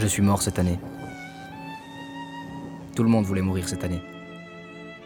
[0.00, 0.78] Je suis mort cette année.
[2.96, 4.00] Tout le monde voulait mourir cette année.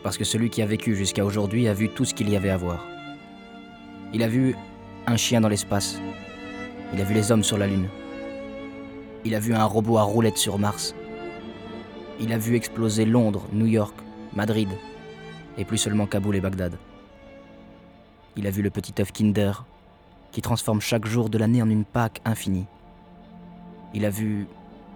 [0.05, 2.51] Parce que celui qui a vécu jusqu'à aujourd'hui a vu tout ce qu'il y avait
[2.51, 2.87] à voir.
[4.13, 4.55] Il a vu
[5.09, 6.01] un chien dans l'espace.
[6.93, 7.89] Il a vu les hommes sur la Lune.
[9.25, 10.95] Il a vu un robot à roulettes sur Mars.
[12.21, 13.97] Il a vu exploser Londres, New York,
[14.33, 14.69] Madrid,
[15.59, 16.79] et plus seulement Kaboul et Bagdad.
[18.37, 19.65] Il a vu le petit œuf Kinder,
[20.31, 22.67] qui transforme chaque jour de l'année en une Pâque infinie.
[23.93, 24.47] Il a vu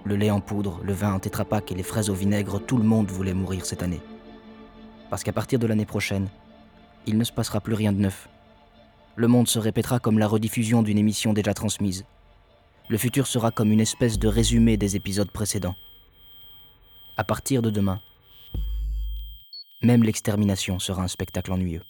[0.09, 2.83] le lait en poudre, le vin en tétrapac et les fraises au vinaigre, tout le
[2.83, 4.01] monde voulait mourir cette année.
[5.11, 6.29] Parce qu'à partir de l'année prochaine,
[7.07, 8.27] il ne se passera plus rien de neuf.
[9.17, 12.07] Le monde se répétera comme la rediffusion d'une émission déjà transmise.
[12.89, 15.75] Le futur sera comme une espèce de résumé des épisodes précédents.
[17.19, 18.01] À partir de demain,
[19.83, 21.85] même l'extermination sera un spectacle ennuyeux.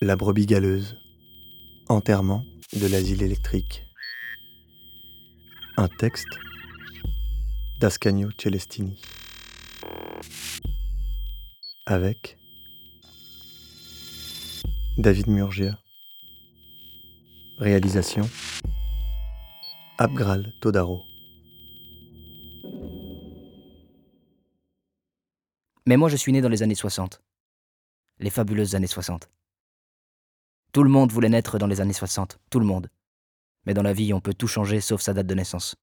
[0.00, 0.98] La brebis galeuse.
[1.88, 3.87] Enterrement de l'asile électrique.
[5.80, 6.40] Un texte
[7.78, 9.00] d'Ascanio Celestini.
[11.86, 12.36] Avec
[14.96, 15.78] David Murgia.
[17.58, 18.28] Réalisation
[19.98, 21.04] Abgral Todaro.
[25.86, 27.22] Mais moi, je suis né dans les années 60.
[28.18, 29.30] Les fabuleuses années 60.
[30.72, 32.90] Tout le monde voulait naître dans les années 60, tout le monde.
[33.68, 35.74] Mais dans la vie, on peut tout changer sauf sa date de naissance.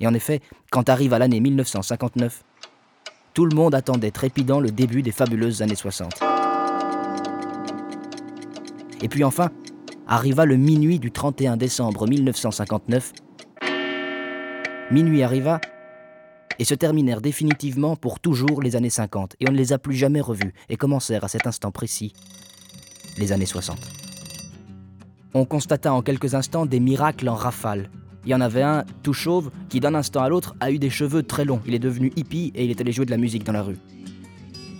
[0.00, 0.40] Et en effet,
[0.70, 2.42] quand arrive à l'année 1959,
[3.34, 6.10] tout le monde attendait trépidant le début des fabuleuses années 60.
[9.02, 9.50] Et puis enfin,
[10.06, 13.12] arriva le minuit du 31 décembre 1959.
[14.90, 15.60] Minuit arriva
[16.58, 19.94] et se terminèrent définitivement pour toujours les années 50, et on ne les a plus
[19.94, 22.14] jamais revues, et commencèrent à cet instant précis
[23.18, 24.07] les années 60.
[25.38, 27.90] On constata en quelques instants des miracles en rafale.
[28.24, 30.90] Il y en avait un, tout chauve, qui d'un instant à l'autre a eu des
[30.90, 31.60] cheveux très longs.
[31.64, 33.78] Il est devenu hippie et il est allé jouer de la musique dans la rue.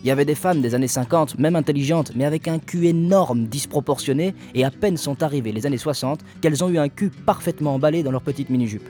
[0.03, 3.45] Il y avait des femmes des années 50, même intelligentes, mais avec un cul énorme,
[3.47, 7.75] disproportionné, et à peine sont arrivées les années 60 qu'elles ont eu un cul parfaitement
[7.75, 8.89] emballé dans leur petite mini-jupe.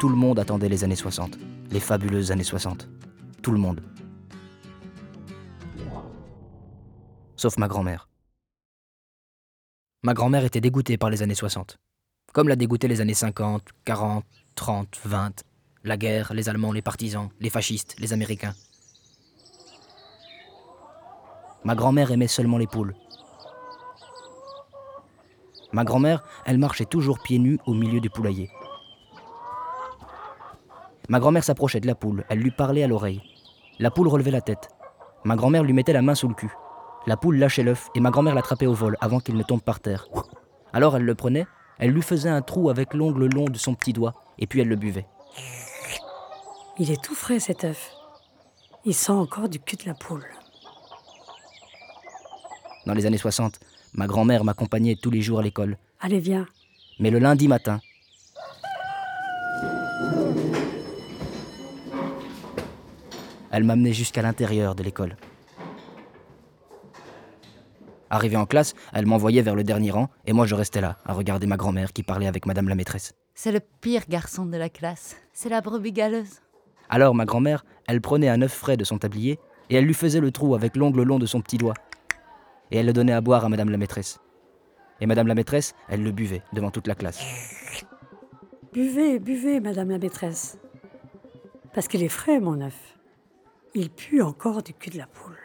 [0.00, 1.38] Tout le monde attendait les années 60,
[1.70, 2.88] les fabuleuses années 60.
[3.42, 3.80] Tout le monde.
[7.36, 8.09] Sauf ma grand-mère.
[10.02, 11.76] Ma grand-mère était dégoûtée par les années 60,
[12.32, 14.24] comme l'a dégoûté les années 50, 40,
[14.54, 15.44] 30, 20,
[15.84, 18.54] la guerre, les Allemands, les partisans, les fascistes, les Américains.
[21.64, 22.94] Ma grand-mère aimait seulement les poules.
[25.72, 28.48] Ma grand-mère, elle marchait toujours pieds nus au milieu du poulailler.
[31.10, 33.20] Ma grand-mère s'approchait de la poule, elle lui parlait à l'oreille.
[33.78, 34.70] La poule relevait la tête.
[35.24, 36.50] Ma grand-mère lui mettait la main sous le cul.
[37.06, 39.80] La poule lâchait l'œuf et ma grand-mère l'attrapait au vol avant qu'il ne tombe par
[39.80, 40.06] terre.
[40.72, 41.46] Alors elle le prenait,
[41.78, 44.68] elle lui faisait un trou avec l'ongle long de son petit doigt et puis elle
[44.68, 45.06] le buvait.
[46.78, 47.92] Il est tout frais cet œuf.
[48.84, 50.24] Il sent encore du cul de la poule.
[52.86, 53.60] Dans les années 60,
[53.94, 55.76] ma grand-mère m'accompagnait tous les jours à l'école.
[56.00, 56.46] Allez, viens.
[56.98, 57.80] Mais le lundi matin,
[63.50, 65.16] elle m'amenait jusqu'à l'intérieur de l'école.
[68.10, 71.12] Arrivée en classe, elle m'envoyait vers le dernier rang, et moi je restais là, à
[71.12, 73.14] regarder ma grand-mère qui parlait avec madame la maîtresse.
[73.34, 75.16] C'est le pire garçon de la classe.
[75.32, 76.40] C'est la brebis galeuse.
[76.88, 79.38] Alors ma grand-mère, elle prenait un œuf frais de son tablier,
[79.70, 81.74] et elle lui faisait le trou avec l'ongle long de son petit doigt.
[82.72, 84.18] Et elle le donnait à boire à madame la maîtresse.
[85.00, 87.20] Et madame la maîtresse, elle le buvait devant toute la classe.
[88.72, 90.58] Buvez, buvez, madame la maîtresse.
[91.72, 92.98] Parce qu'il est frais, mon œuf.
[93.74, 95.36] Il pue encore du cul de la poule.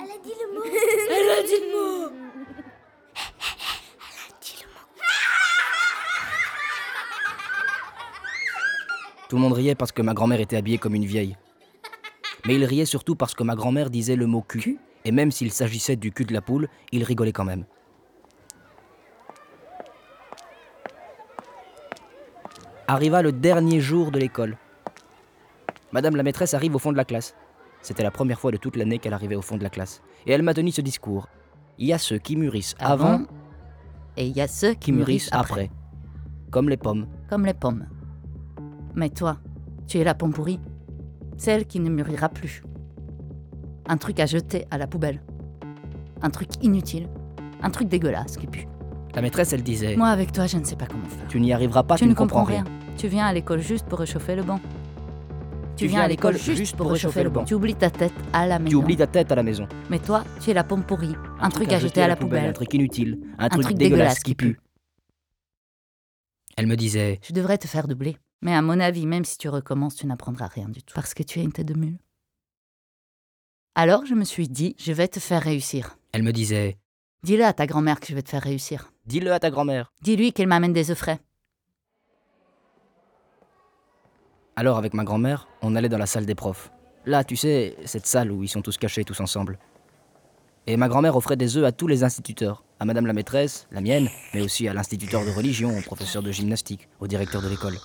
[0.00, 0.64] Elle a dit le mot.
[0.64, 2.12] Elle a dit le mot
[9.28, 11.38] Tout le monde riait parce que ma grand-mère était habillée comme une vieille.
[12.46, 15.50] Mais il riait surtout parce que ma grand-mère disait le mot cul, et même s'il
[15.50, 17.64] s'agissait du cul de la poule, il rigolait quand même.
[22.86, 24.58] Arriva le dernier jour de l'école.
[25.92, 27.34] Madame la maîtresse arrive au fond de la classe.
[27.82, 30.02] C'était la première fois de toute l'année qu'elle arrivait au fond de la classe.
[30.26, 31.28] Et elle m'a tenu ce discours.
[31.78, 33.22] Il y a ceux qui mûrissent avant,
[34.16, 35.70] Et il y a ceux qui, qui mûrissent après.
[36.50, 37.06] Comme les pommes.
[37.28, 37.86] Comme les pommes.
[38.94, 39.38] Mais toi,
[39.86, 40.60] tu es la pomme pourrie.
[41.36, 42.62] Celle qui ne mûrira plus.
[43.88, 45.22] Un truc à jeter à la poubelle.
[46.20, 47.08] Un truc inutile.
[47.62, 48.68] Un truc dégueulasse qui pue.
[49.14, 51.26] La maîtresse, elle disait Moi, avec toi, je ne sais pas comment faire.
[51.28, 52.64] Tu n'y arriveras pas, tu ne comprends rien.
[52.96, 54.60] Tu viens à l'école juste pour réchauffer le banc.
[55.76, 57.44] Tu viens à l'école juste pour réchauffer le banc.
[57.44, 58.78] Tu oublies ta tête à la Tu maison.
[58.78, 59.66] oublies ta tête à la maison.
[59.90, 61.14] Mais toi, tu es la pomme pourrie.
[61.40, 62.50] Un, truc à jeter à la poubelle.
[62.50, 63.18] Un truc inutile.
[63.38, 64.60] Un, truc truc, dégueulasse qui pue.
[66.56, 68.16] Elle me disait Je devrais te faire doubler.
[68.42, 70.94] Mais à mon avis, même si tu recommences, tu n'apprendras rien du tout.
[70.94, 71.98] Parce que tu as une tête de mule.
[73.74, 75.96] Alors je me suis dit, je vais te faire réussir.
[76.12, 76.76] Elle me disait
[77.22, 78.92] Dis-le à ta grand-mère que je vais te faire réussir.
[79.06, 79.92] Dis-le à ta grand-mère.
[80.02, 81.20] Dis-lui qu'elle m'amène des œufs frais.
[84.54, 86.70] Alors, avec ma grand-mère, on allait dans la salle des profs.
[87.06, 89.58] Là, tu sais, cette salle où ils sont tous cachés, tous ensemble.
[90.66, 93.80] Et ma grand-mère offrait des œufs à tous les instituteurs, à madame la maîtresse, la
[93.80, 97.78] mienne, mais aussi à l'instituteur de religion, au professeur de gymnastique, au directeur de l'école.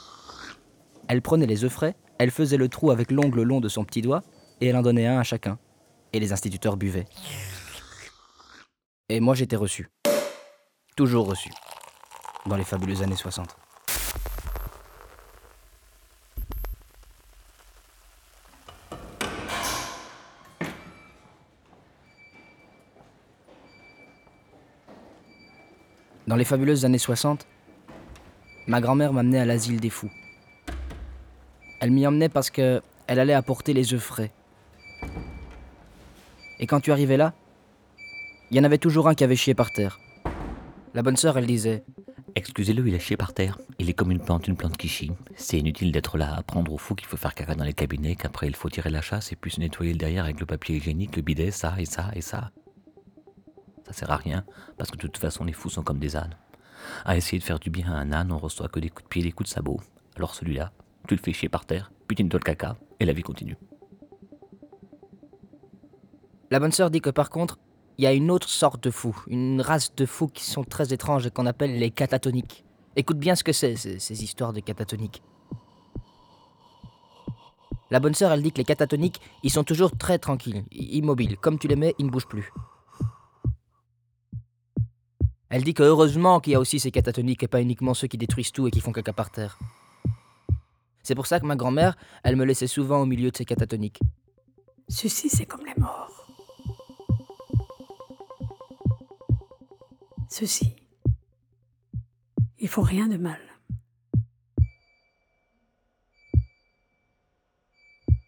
[1.08, 4.02] Elle prenait les œufs frais, elle faisait le trou avec l'ongle long de son petit
[4.02, 4.24] doigt,
[4.62, 5.58] et elle en donnait un à chacun.
[6.14, 7.06] Et les instituteurs buvaient.
[9.10, 9.90] Et moi, j'étais reçu.
[10.96, 11.50] Toujours reçu.
[12.46, 13.56] Dans les fabuleuses années 60.
[26.28, 27.48] Dans les fabuleuses années 60,
[28.68, 30.12] ma grand-mère m'amenait à l'asile des fous.
[31.80, 34.34] Elle m'y emmenait parce que elle allait apporter les œufs frais.
[36.60, 37.34] Et quand tu arrivais là,
[38.52, 40.02] il y en avait toujours un qui avait chié par terre.
[40.94, 41.86] La bonne sœur, elle disait
[42.36, 43.58] Excusez-le, il a chié par terre.
[43.80, 45.12] Il est comme une plante, une plante qui chie.
[45.38, 48.16] C'est inutile d'être là à apprendre aux fous qu'il faut faire caca dans les cabinets,
[48.16, 50.76] qu'après il faut tirer la chasse et puis se nettoyer le derrière avec le papier
[50.76, 52.52] hygiénique, le bidet, ça et ça et ça.
[53.88, 54.44] Ça sert à rien,
[54.78, 56.36] parce que de toute façon les fous sont comme des ânes.
[57.06, 59.08] À essayer de faire du bien à un âne, on reçoit que des coups de
[59.08, 59.80] pied et des coups de sabot.
[60.18, 60.72] Alors celui-là,
[61.08, 63.58] tu le fais chier par terre, puis tu le caca, et la vie continue.
[66.52, 67.58] La bonne sœur dit que par contre,
[67.98, 70.94] il y a une autre sorte de fous, une race de fous qui sont très
[70.94, 72.66] étranges et qu'on appelle les catatoniques.
[72.96, 75.22] Écoute bien ce que c'est, ces, histoires de catatoniques.
[77.90, 81.38] La bonne sœur, elle dit que les catatoniques, ils sont toujours très tranquilles, immobiles.
[81.38, 82.52] Comme tu les mets, ils ne bougent plus.
[85.50, 88.18] Elle dit que heureusement qu'il y a aussi ces catatoniques et pas uniquement ceux qui
[88.18, 89.58] détruisent tout et qui font caca par terre.
[91.04, 94.02] C'est pour ça que ma grand-mère, elle me laissait souvent au milieu de ces catatoniques.
[94.90, 96.12] Ceci, c'est comme les morts.
[100.30, 100.76] Ceci,
[102.60, 103.40] ils font rien de mal.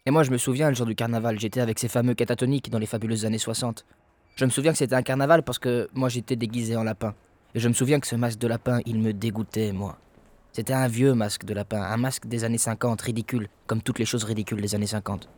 [0.06, 2.78] Et moi, je me souviens le jour du carnaval, j'étais avec ces fameux catatoniques dans
[2.78, 3.84] les fabuleuses années 60.
[4.40, 7.14] Je me souviens que c'était un carnaval parce que moi j'étais déguisé en lapin.
[7.54, 9.98] Et je me souviens que ce masque de lapin, il me dégoûtait, moi.
[10.50, 14.06] C'était un vieux masque de lapin, un masque des années 50, ridicule, comme toutes les
[14.06, 15.28] choses ridicules des années 50.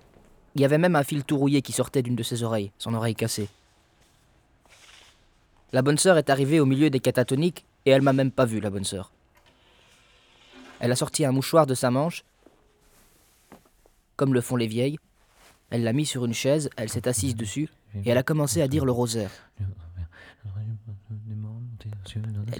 [0.55, 2.95] Il y avait même un fil tout rouillé qui sortait d'une de ses oreilles, son
[2.95, 3.49] oreille cassée.
[5.73, 8.61] La bonne sœur est arrivée au milieu des catatoniques et elle m'a même pas vu,
[8.61, 9.11] la bonne sœur.
[10.79, 12.23] Elle a sorti un mouchoir de sa manche,
[14.15, 15.01] comme le font les vieilles.
[15.73, 18.69] Elle l'a mis sur une chaise, elle s'est assise dessus et elle a commencé à
[18.69, 19.31] dire le rosaire.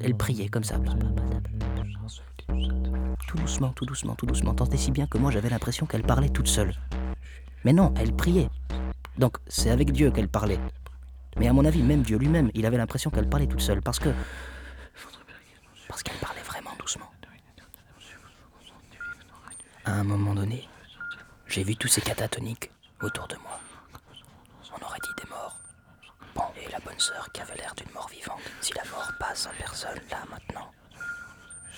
[0.03, 0.81] Elle, priait comme ça.
[3.29, 4.55] Tout doucement, tout doucement, tout doucement.
[4.55, 6.73] Tant et si bien que moi j'avais l'impression qu'elle parlait toute seule.
[7.67, 8.49] Mais non, elle priait.
[9.19, 10.59] Donc c'est avec Dieu qu'elle parlait.
[11.37, 13.99] Mais à mon avis, même Dieu lui-même, il avait l'impression qu'elle parlait toute seule parce
[13.99, 14.09] que.
[15.87, 17.11] Parce qu'elle parlait vraiment doucement.
[19.85, 20.67] À un moment donné,
[21.47, 22.72] j'ai vu tous ces catatoniques
[23.03, 23.59] autour de moi.
[24.71, 25.59] On aurait dit des morts.
[26.35, 28.41] Bon, et la bonne sœur qui avait l'air d'une mort vivante.
[28.61, 30.71] Si la mort passe en personne, là, maintenant,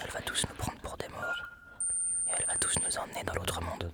[0.02, 1.53] elle va tous nous prendre pour des morts.
[2.64, 3.90] Tous nous emmener dans l'autre monde.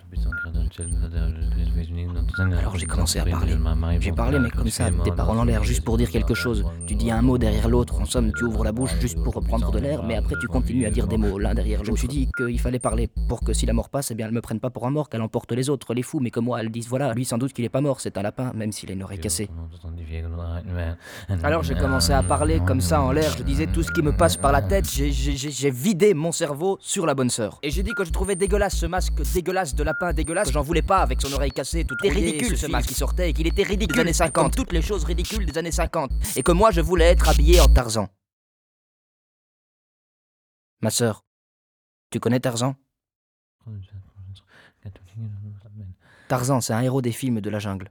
[2.61, 3.57] Alors j'ai commencé à parler.
[3.99, 6.65] J'ai parlé, mais comme ça, des paroles en l'air, juste pour dire quelque chose.
[6.87, 9.73] Tu dis un mot derrière l'autre, en somme, tu ouvres la bouche juste pour reprendre
[9.73, 11.87] de l'air, mais après tu continues à dire des mots l'un derrière l'autre.
[11.87, 14.27] Je me suis dit qu'il fallait parler pour que si la mort passe, eh bien
[14.29, 16.39] elle me prenne pas pour un mort, qu'elle emporte les autres, les fous, mais que
[16.39, 18.71] moi elle dise voilà, lui sans doute qu'il est pas mort, c'est un lapin, même
[18.71, 19.51] s'il a une oreille cassée.
[21.43, 24.13] Alors j'ai commencé à parler comme ça en l'air, je disais tout ce qui me
[24.13, 27.59] passe par la tête, j'ai vidé mon cerveau sur la bonne sœur.
[27.65, 30.83] Et j'ai dit que je trouvais dégueulasse ce masque dégueulasse de lapin dégueulasse, j'en voulais
[30.83, 33.63] pas avec son oreille cassée, tout était ridicule ce masque qui sortait et qu'il était
[33.63, 36.81] ridicule des années 50, toutes les choses ridicules des années 50, et que moi je
[36.81, 38.09] voulais être habillé en Tarzan.
[40.83, 41.25] Ma sœur,
[42.11, 42.75] tu connais Tarzan?
[46.29, 47.91] Tarzan, c'est un héros des films de la jungle.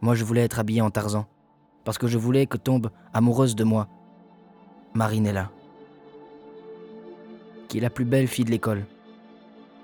[0.00, 1.26] Moi, je voulais être habillé en Tarzan.
[1.84, 3.88] Parce que je voulais que tombe amoureuse de moi
[4.94, 5.50] Marinella
[7.74, 8.86] qui est la plus belle fille de l'école.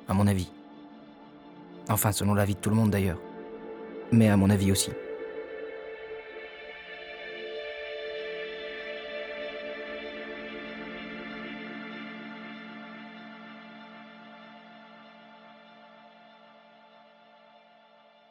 [0.06, 0.48] À mon avis.
[1.88, 3.18] Enfin, selon l'avis de tout le monde d'ailleurs.
[4.12, 4.92] Mais à mon avis aussi.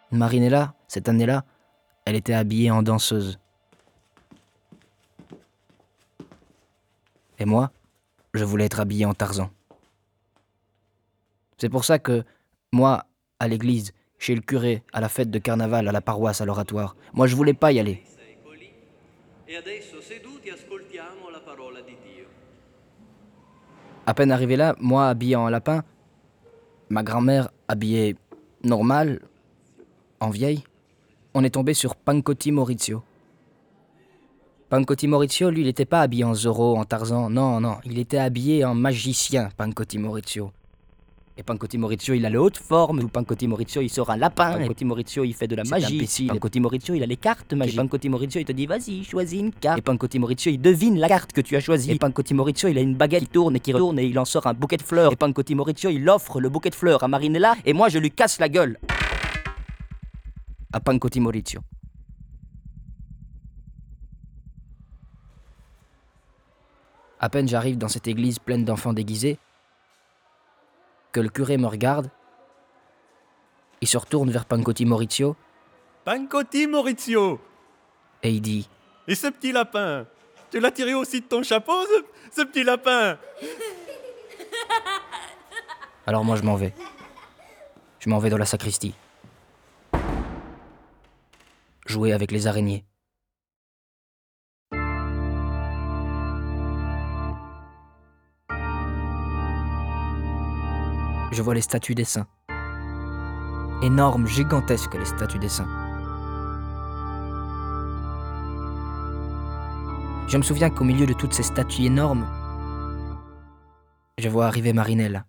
[0.09, 1.43] Marinella, cette année-là,
[2.05, 3.37] elle était habillée en danseuse.
[7.37, 7.73] Et moi,
[8.33, 9.50] je voulais être habillé en Tarzan.
[11.57, 12.24] C'est pour ça que,
[12.71, 13.05] moi,
[13.39, 16.95] à l'église, chez le curé, à la fête de carnaval, à la paroisse, à l'oratoire,
[17.13, 18.03] moi je voulais pas y aller.
[24.05, 25.83] À peine arrivé là, moi habillé en lapin,
[26.89, 28.15] ma grand-mère habillée
[28.63, 29.21] normale,
[30.19, 30.63] en vieille,
[31.33, 33.03] on est tombé sur Pancotti Maurizio.
[34.69, 38.19] Pancotti Maurizio, lui, il n'était pas habillé en Zorro, en Tarzan, non, non, il était
[38.19, 40.51] habillé en magicien, Pancotti Maurizio.
[41.35, 44.59] Et Pancotti Maurizio, il a les hautes formes, ou Pancotti Maurizio, il sort un lapin,
[44.59, 46.27] Pancotti Maurizio, il fait de la magie, imbécile.
[46.27, 49.51] Pancotti Maurizio, il a les cartes magiques, Pancotti Maurizio, il te dit, vas-y, choisis une
[49.51, 52.69] carte, et Pancotti Maurizio, il devine la carte que tu as choisie, et Pancotti Maurizio,
[52.69, 54.77] il a une baguette qui tourne et qui retourne, et il en sort un bouquet
[54.77, 57.89] de fleurs, et Pancotti Maurizio, il offre le bouquet de fleurs à Marinella, et moi,
[57.89, 58.77] je lui casse la gueule.
[60.71, 61.61] À Pancotti Maurizio.
[67.19, 69.38] À peine j'arrive dans cette église pleine d'enfants déguisés,
[71.11, 72.09] que le curé me regarde,
[73.81, 75.35] il se retourne vers Pancotti Maurizio
[76.05, 77.39] Pancotti Maurizio
[78.23, 78.69] et il dit
[79.07, 80.05] Et ce petit lapin
[80.51, 83.17] Tu l'as tiré aussi de ton chapeau, ce, ce petit lapin?
[86.05, 86.73] Alors moi je m'en vais.
[87.99, 88.95] Je m'en vais dans la sacristie.
[91.85, 92.85] Jouer avec les araignées.
[101.31, 102.27] Je vois les statues des saints.
[103.81, 105.67] Énormes, gigantesques les statues des saints.
[110.27, 112.27] Je me souviens qu'au milieu de toutes ces statues énormes,
[114.17, 115.25] je vois arriver Marinella.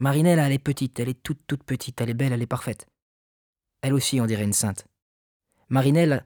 [0.00, 2.86] Marinella, elle est petite, elle est toute toute petite, elle est belle, elle est parfaite.
[3.82, 4.86] Elle aussi, on dirait une sainte.
[5.68, 6.24] Marinelle,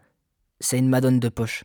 [0.61, 1.65] c'est une madone de poche.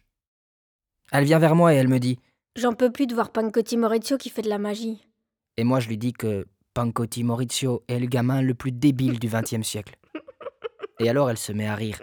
[1.12, 2.20] Elle vient vers moi et elle me dit,
[2.56, 5.02] J'en peux plus de voir Pancotti Maurizio qui fait de la magie.
[5.58, 9.28] et moi je lui dis que Pancotti Maurizio est le gamin le plus débile du
[9.28, 9.96] XXe siècle.
[11.00, 12.00] Et alors elle se met à rire.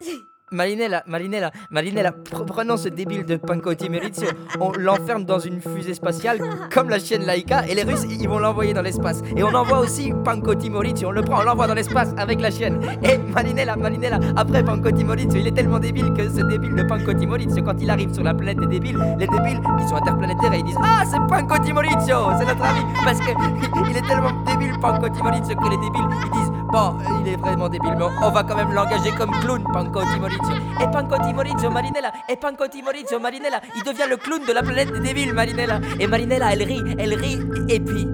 [0.52, 4.26] Marinella, Marinella, pre- prenons ce débile de Pancotti Maurizio,
[4.58, 6.40] on l'enferme dans une fusée spatiale
[6.74, 9.22] comme la chienne Laika et les Russes ils vont l'envoyer dans l'espace.
[9.36, 12.50] Et on envoie aussi Pancotti Maurizio, on le prend, on l'envoie dans l'espace avec la
[12.50, 12.80] chienne.
[13.04, 17.28] Et Marinella, Marinella, après Pancotti Maurizio, il est tellement débile que ce débile de Pancotti
[17.28, 20.58] Maurizio, quand il arrive sur la planète des débiles, les débiles ils sont interplanétaires et
[20.58, 23.30] ils disent Ah c'est Pancotti Maurizio, c'est notre ami, parce que
[23.90, 27.68] il est tellement débile Pancotti Maurizio que les débiles ils disent Bon, il est vraiment
[27.68, 30.54] débile, mais on va quand même l'engager comme clown, Pancotti Maurizio.
[30.80, 34.92] Et Pancotti Maurizio, Marinella, et Pancotti Maurizio, Marinella, il devient le clown de la planète
[34.92, 35.80] des débiles, Marinella.
[35.98, 38.06] Et Marinella, elle rit, elle rit, et puis.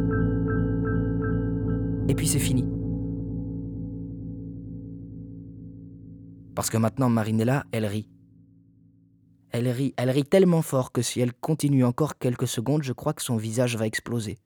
[2.08, 2.66] Et puis c'est fini.
[6.54, 8.08] Parce que maintenant, Marinella, elle rit.
[9.50, 13.12] Elle rit, elle rit tellement fort que si elle continue encore quelques secondes, je crois
[13.12, 14.38] que son visage va exploser.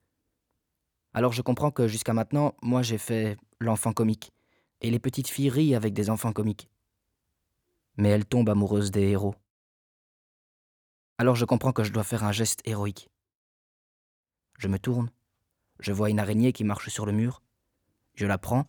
[1.13, 4.31] Alors je comprends que jusqu'à maintenant, moi j'ai fait l'enfant comique.
[4.81, 6.69] Et les petites filles rient avec des enfants comiques.
[7.97, 9.35] Mais elles tombent amoureuses des héros.
[11.17, 13.09] Alors je comprends que je dois faire un geste héroïque.
[14.57, 15.11] Je me tourne,
[15.79, 17.41] je vois une araignée qui marche sur le mur,
[18.15, 18.65] je la prends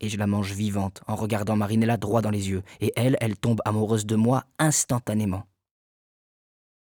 [0.00, 2.62] et je la mange vivante en regardant Marinella droit dans les yeux.
[2.80, 5.46] Et elle, elle tombe amoureuse de moi instantanément.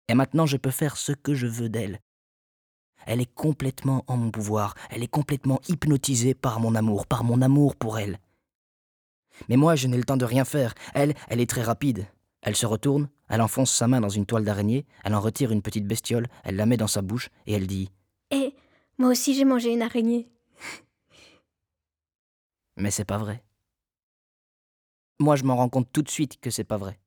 [0.07, 1.99] Et maintenant je peux faire ce que je veux d'elle.
[3.05, 7.41] Elle est complètement en mon pouvoir, elle est complètement hypnotisée par mon amour, par mon
[7.41, 8.19] amour pour elle.
[9.49, 10.73] Mais moi, je n'ai le temps de rien faire.
[10.93, 12.05] Elle, elle est très rapide.
[12.41, 15.61] Elle se retourne, elle enfonce sa main dans une toile d'araignée, elle en retire une
[15.61, 17.91] petite bestiole, elle la met dans sa bouche et elle dit
[18.31, 18.55] Et
[18.97, 20.27] moi aussi j'ai mangé une araignée.
[22.77, 23.43] Mais c'est pas vrai.
[25.19, 26.99] Moi, je m'en rends compte tout de suite que c'est pas vrai.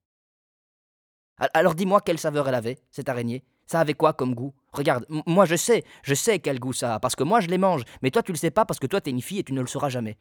[1.38, 3.42] Al- Alors dis-moi quelle saveur elle avait, cette araignée?
[3.66, 4.54] Ça avait quoi comme goût?
[4.72, 7.58] Regarde, moi je sais, je sais quel goût ça a, parce que moi je les
[7.58, 9.52] mange, mais toi tu le sais pas parce que toi t'es une fille et tu
[9.52, 10.18] ne le sauras jamais.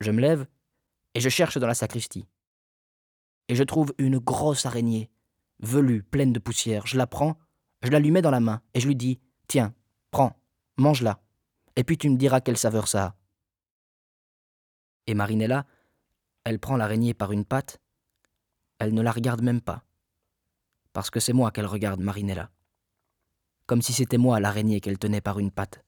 [0.00, 0.46] Je me lève
[1.14, 2.26] et je cherche dans la sacristie.
[3.48, 5.10] Et je trouve une grosse araignée,
[5.60, 6.86] velue, pleine de poussière.
[6.86, 7.36] Je la prends,
[7.82, 9.74] je la lui mets dans la main et je lui dis Tiens,
[10.10, 10.38] prends,
[10.76, 11.20] mange-la.
[11.76, 13.14] Et puis tu me diras quelle saveur ça a.
[15.06, 15.66] Et Marinella,
[16.44, 17.78] elle prend l'araignée par une patte,
[18.78, 19.84] elle ne la regarde même pas.
[20.92, 22.50] Parce que c'est moi qu'elle regarde, Marinella.
[23.66, 25.84] Comme si c'était moi l'araignée qu'elle tenait par une patte.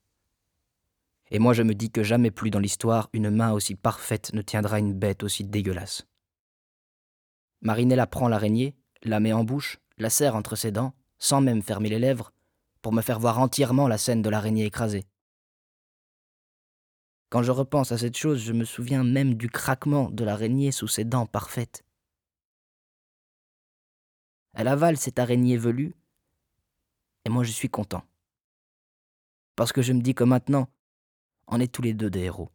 [1.31, 4.41] Et moi je me dis que jamais plus dans l'histoire une main aussi parfaite ne
[4.41, 6.07] tiendra une bête aussi dégueulasse.
[7.61, 11.89] Marinella prend l'araignée, la met en bouche, la serre entre ses dents, sans même fermer
[11.89, 12.31] les lèvres,
[12.81, 15.05] pour me faire voir entièrement la scène de l'araignée écrasée.
[17.29, 20.87] Quand je repense à cette chose, je me souviens même du craquement de l'araignée sous
[20.87, 21.84] ses dents parfaites.
[24.55, 25.93] Elle avale cette araignée velue,
[27.25, 28.03] et moi je suis content.
[29.57, 30.69] Parce que je me dis que maintenant,
[31.47, 32.49] on est tous les deux des héros.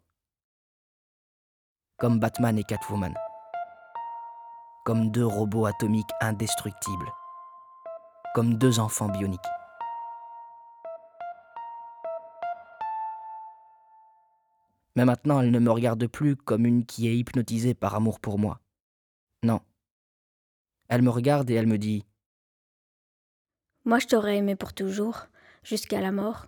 [1.99, 3.15] Comme Batman et Catwoman.
[4.87, 7.13] Comme deux robots atomiques indestructibles.
[8.35, 9.41] Comme deux enfants bioniques.
[14.97, 18.39] Mais maintenant, elle ne me regarde plus comme une qui est hypnotisée par amour pour
[18.39, 18.61] moi.
[19.43, 19.61] Non.
[20.91, 22.05] Elle me regarde et elle me dit
[23.85, 25.29] Moi, je t'aurais aimé pour toujours,
[25.63, 26.47] jusqu'à la mort.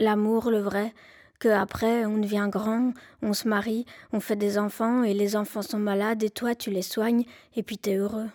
[0.00, 0.92] L'amour, le vrai,
[1.38, 2.92] que après on devient grand,
[3.22, 6.70] on se marie, on fait des enfants et les enfants sont malades et toi tu
[6.70, 8.28] les soignes et puis t'es heureux.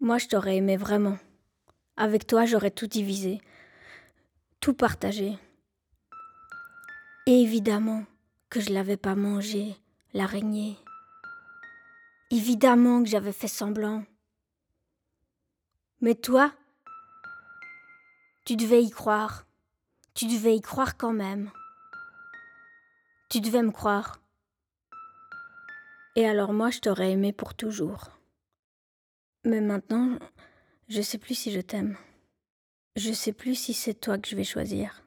[0.00, 1.18] Moi, je t'aurais aimé vraiment.
[1.96, 3.40] Avec toi, j'aurais tout divisé,
[4.60, 5.38] tout partagé.
[7.26, 8.04] Et évidemment
[8.50, 9.76] que je l'avais pas mangé,
[10.12, 10.76] l'araignée.
[12.34, 14.04] Évidemment que j'avais fait semblant.
[16.00, 16.52] Mais toi,
[18.44, 19.46] tu devais y croire.
[20.14, 21.52] Tu devais y croire quand même.
[23.28, 24.20] Tu devais me croire.
[26.16, 28.10] Et alors moi, je t'aurais aimé pour toujours.
[29.44, 30.18] Mais maintenant,
[30.88, 31.96] je sais plus si je t'aime.
[32.96, 35.03] Je sais plus si c'est toi que je vais choisir.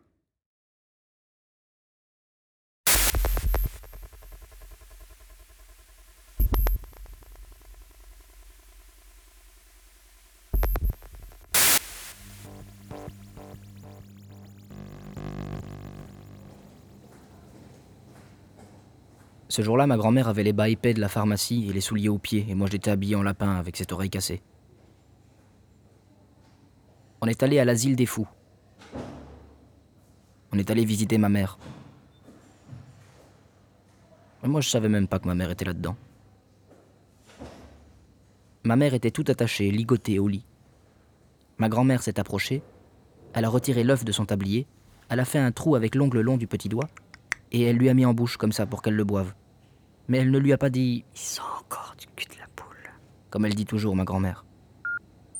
[19.57, 22.19] Ce jour-là, ma grand-mère avait les bas épais de la pharmacie et les souliers aux
[22.19, 24.43] pieds, et moi j'étais habillé en lapin avec cette oreille cassée.
[27.21, 28.27] On est allé à l'asile des fous.
[30.51, 31.57] On est allé visiter ma mère.
[34.43, 35.95] Mais moi je savais même pas que ma mère était là-dedans.
[38.63, 40.45] Ma mère était tout attachée, ligotée au lit.
[41.57, 42.61] Ma grand-mère s'est approchée,
[43.33, 44.67] elle a retiré l'œuf de son tablier,
[45.09, 46.89] elle a fait un trou avec l'ongle long du petit doigt,
[47.51, 49.33] et elle lui a mis en bouche comme ça pour qu'elle le boive.
[50.07, 52.91] Mais elle ne lui a pas dit Il sent encore du cul de la poule.
[53.29, 54.45] comme elle dit toujours, ma grand-mère.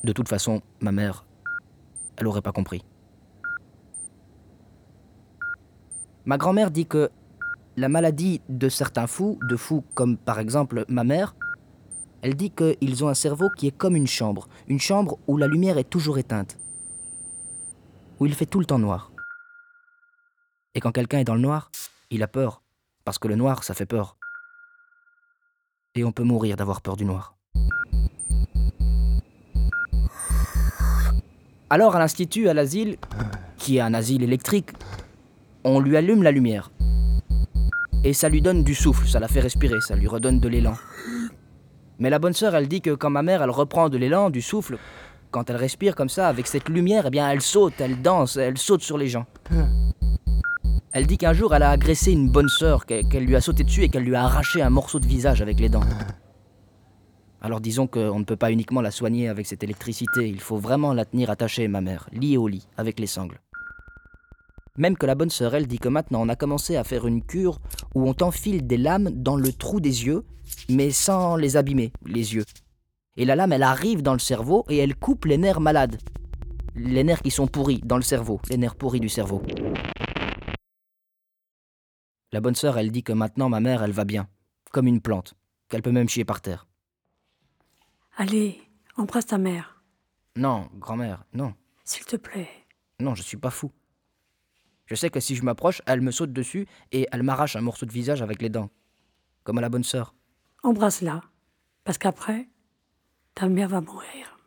[0.04, 1.24] De toute façon, ma mère,
[2.16, 2.84] elle aurait pas compris.
[6.24, 7.10] Ma grand-mère dit que
[7.76, 11.34] la maladie de certains fous, de fous comme par exemple ma mère,
[12.20, 15.46] elle dit qu'ils ont un cerveau qui est comme une chambre, une chambre où la
[15.46, 16.58] lumière est toujours éteinte,
[18.20, 19.12] où il fait tout le temps noir.
[20.74, 21.70] Et quand quelqu'un est dans le noir,
[22.10, 22.62] il a peur,
[23.04, 24.17] parce que le noir, ça fait peur.
[25.94, 27.34] Et on peut mourir d'avoir peur du noir.
[31.70, 32.96] Alors à l'institut, à l'asile,
[33.56, 34.70] qui est un asile électrique,
[35.64, 36.70] on lui allume la lumière.
[38.04, 40.74] Et ça lui donne du souffle, ça la fait respirer, ça lui redonne de l'élan.
[41.98, 44.40] Mais la bonne sœur, elle dit que quand ma mère, elle reprend de l'élan, du
[44.40, 44.78] souffle,
[45.30, 48.56] quand elle respire comme ça, avec cette lumière, eh bien elle saute, elle danse, elle
[48.56, 49.26] saute sur les gens.
[50.92, 53.82] Elle dit qu'un jour, elle a agressé une bonne sœur, qu'elle lui a sauté dessus
[53.82, 55.84] et qu'elle lui a arraché un morceau de visage avec les dents.
[57.40, 60.92] Alors disons qu'on ne peut pas uniquement la soigner avec cette électricité, il faut vraiment
[60.92, 63.40] la tenir attachée, ma mère, liée au lit, avec les sangles.
[64.76, 67.22] Même que la bonne sœur, elle dit que maintenant on a commencé à faire une
[67.22, 67.60] cure
[67.94, 70.24] où on t'enfile des lames dans le trou des yeux,
[70.68, 72.44] mais sans les abîmer, les yeux.
[73.16, 75.98] Et la lame, elle arrive dans le cerveau et elle coupe les nerfs malades.
[76.76, 79.42] Les nerfs qui sont pourris dans le cerveau, les nerfs pourris du cerveau.
[82.32, 84.28] La bonne sœur, elle dit que maintenant ma mère, elle va bien,
[84.70, 85.34] comme une plante,
[85.68, 86.66] qu'elle peut même chier par terre.
[88.16, 88.60] Allez,
[88.96, 89.82] embrasse ta mère,
[90.36, 92.48] Non, grand-mère, non, s'il te plaît.
[93.00, 93.72] non, je suis pas fou.
[94.86, 97.86] Je sais que si je m'approche, elle me saute dessus et elle m'arrache un morceau
[97.86, 98.70] de visage avec les dents.
[99.44, 100.14] Comme à la bonne sœur.
[100.62, 101.22] Embrasse-la,
[101.84, 102.48] parce qu'après,
[103.34, 104.38] ta mère va mourir.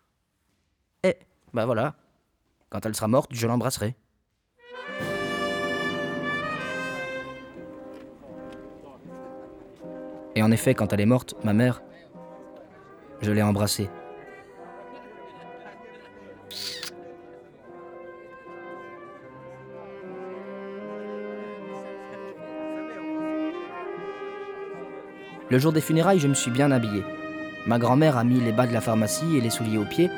[1.03, 1.15] Eh,
[1.53, 1.95] bah voilà.
[2.69, 3.95] Quand elle sera morte, je l'embrasserai.
[10.35, 11.81] Et en effet, quand elle est morte, ma mère,
[13.21, 13.89] je l'ai embrassée.
[25.49, 27.03] Le jour des funérailles, je me suis bien habillé.
[27.67, 30.09] Ma grand-mère a mis les bas de la pharmacie et les souliers aux pieds,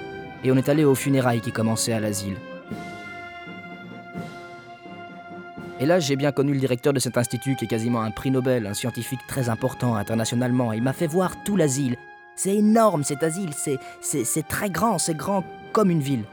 [0.43, 2.38] et on est allé aux funérailles qui commençaient à l'asile.
[5.84, 8.32] Et là, j'ai bien connu le directeur de cet institut qui est quasiment un prix
[8.32, 10.72] Nobel, un scientifique très important internationalement.
[10.72, 11.98] Il m'a fait voir tout l'asile.
[12.38, 15.43] C'est énorme cet asile, c'est très grand, c'est grand
[15.74, 16.24] comme une ville.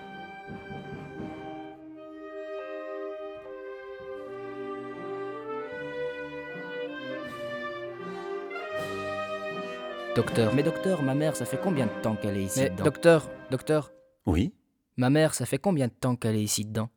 [10.14, 10.54] Docteur.
[10.54, 13.90] Mais docteur, ma mère, ça fait combien de temps qu'elle est ici Docteur, docteur.
[14.26, 14.54] Oui.
[14.96, 16.88] Ma mère, ça fait combien de temps qu'elle est ici dedans?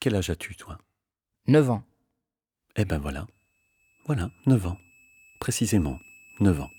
[0.00, 0.76] Quel âge as-tu, toi?
[1.46, 1.82] 9 ans.
[2.74, 3.26] Eh ben voilà.
[4.06, 4.78] Voilà, 9 ans.
[5.40, 5.98] Précisément,
[6.40, 6.70] 9 ans.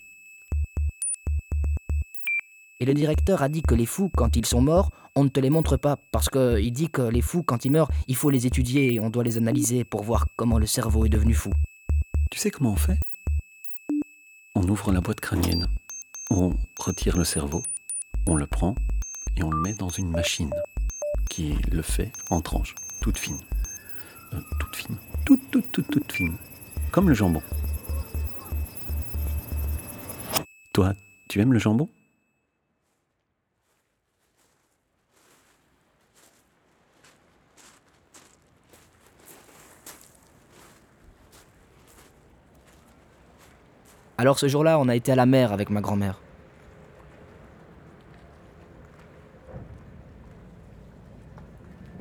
[2.79, 5.39] Et le directeur a dit que les fous, quand ils sont morts, on ne te
[5.39, 8.47] les montre pas, parce qu'il dit que les fous, quand ils meurent, il faut les
[8.47, 11.51] étudier et on doit les analyser pour voir comment le cerveau est devenu fou.
[12.31, 12.99] Tu sais comment on fait?
[14.55, 15.67] On ouvre la boîte crânienne,
[16.31, 17.61] on retire le cerveau,
[18.25, 18.73] on le prend
[19.37, 20.53] et on le met dans une machine
[21.29, 23.43] qui le fait en tranches, toutes fines.
[24.33, 24.97] Euh, toutes fines.
[25.25, 26.37] Toutes, toutes, toutes, toutes fines.
[26.91, 27.41] Comme le jambon.
[30.73, 30.93] Toi,
[31.29, 31.89] tu aimes le jambon?
[44.17, 46.19] Alors ce jour-là, on a été à la mer avec ma grand-mère.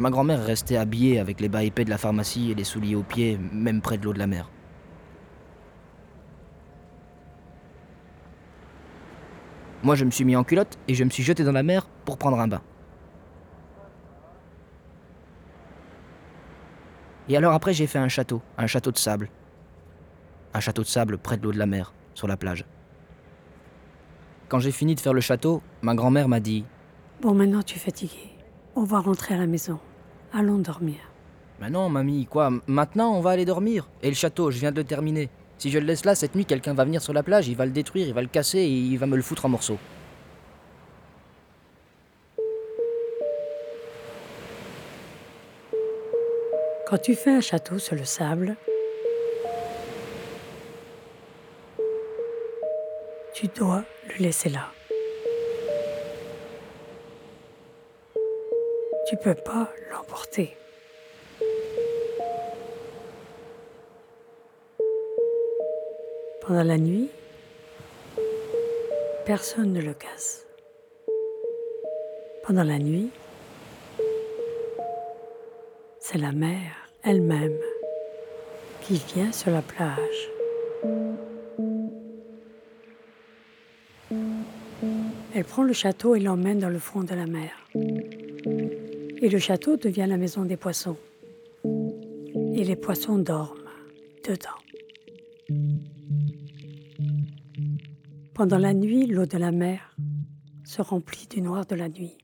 [0.04, 2.94] Ma grand-mère est restée habillée avec les bas épais de la pharmacie et les souliers
[2.94, 4.50] aux pieds, même près de l'eau de la mer.
[9.82, 11.86] Moi, je me suis mis en culotte et je me suis jeté dans la mer
[12.04, 12.60] pour prendre un bain.
[17.30, 19.30] Et alors après, j'ai fait un château, un château de sable.
[20.52, 22.66] Un château de sable près de l'eau de la mer, sur la plage.
[24.50, 26.66] Quand j'ai fini de faire le château, ma grand-mère m'a dit
[27.22, 28.36] Bon, maintenant tu es fatigué.
[28.76, 29.80] On va rentrer à la maison.
[30.36, 30.96] Allons dormir.
[31.60, 33.88] Mais non, mamie, quoi Maintenant, on va aller dormir.
[34.02, 35.30] Et le château, je viens de le terminer.
[35.58, 37.64] Si je le laisse là, cette nuit, quelqu'un va venir sur la plage, il va
[37.66, 39.78] le détruire, il va le casser et il va me le foutre en morceaux.
[46.88, 48.56] Quand tu fais un château sur le sable,
[53.34, 54.73] tu dois le laisser là.
[59.14, 60.56] Tu peux pas l'emporter.
[66.40, 67.10] Pendant la nuit,
[69.24, 70.48] personne ne le casse.
[72.42, 73.10] Pendant la nuit,
[76.00, 76.72] c'est la mer
[77.04, 77.60] elle-même
[78.80, 80.30] qui vient sur la plage.
[85.36, 87.52] Elle prend le château et l'emmène dans le fond de la mer.
[89.24, 90.98] Et le château devient la maison des poissons.
[91.64, 93.56] Et les poissons dorment
[94.22, 94.60] dedans.
[98.34, 99.96] Pendant la nuit, l'eau de la mer
[100.62, 102.18] se remplit du noir de la nuit.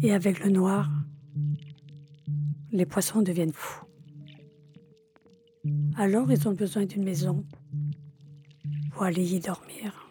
[0.00, 0.88] Et avec le noir,
[2.70, 3.84] les poissons deviennent fous.
[5.98, 7.44] Alors ils ont besoin d'une maison
[8.90, 10.10] pour aller y dormir,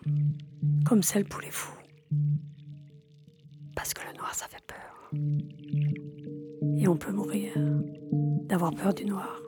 [0.86, 1.81] comme celle pour les fous.
[5.14, 7.54] Et on peut mourir
[8.48, 9.42] d'avoir peur du noir.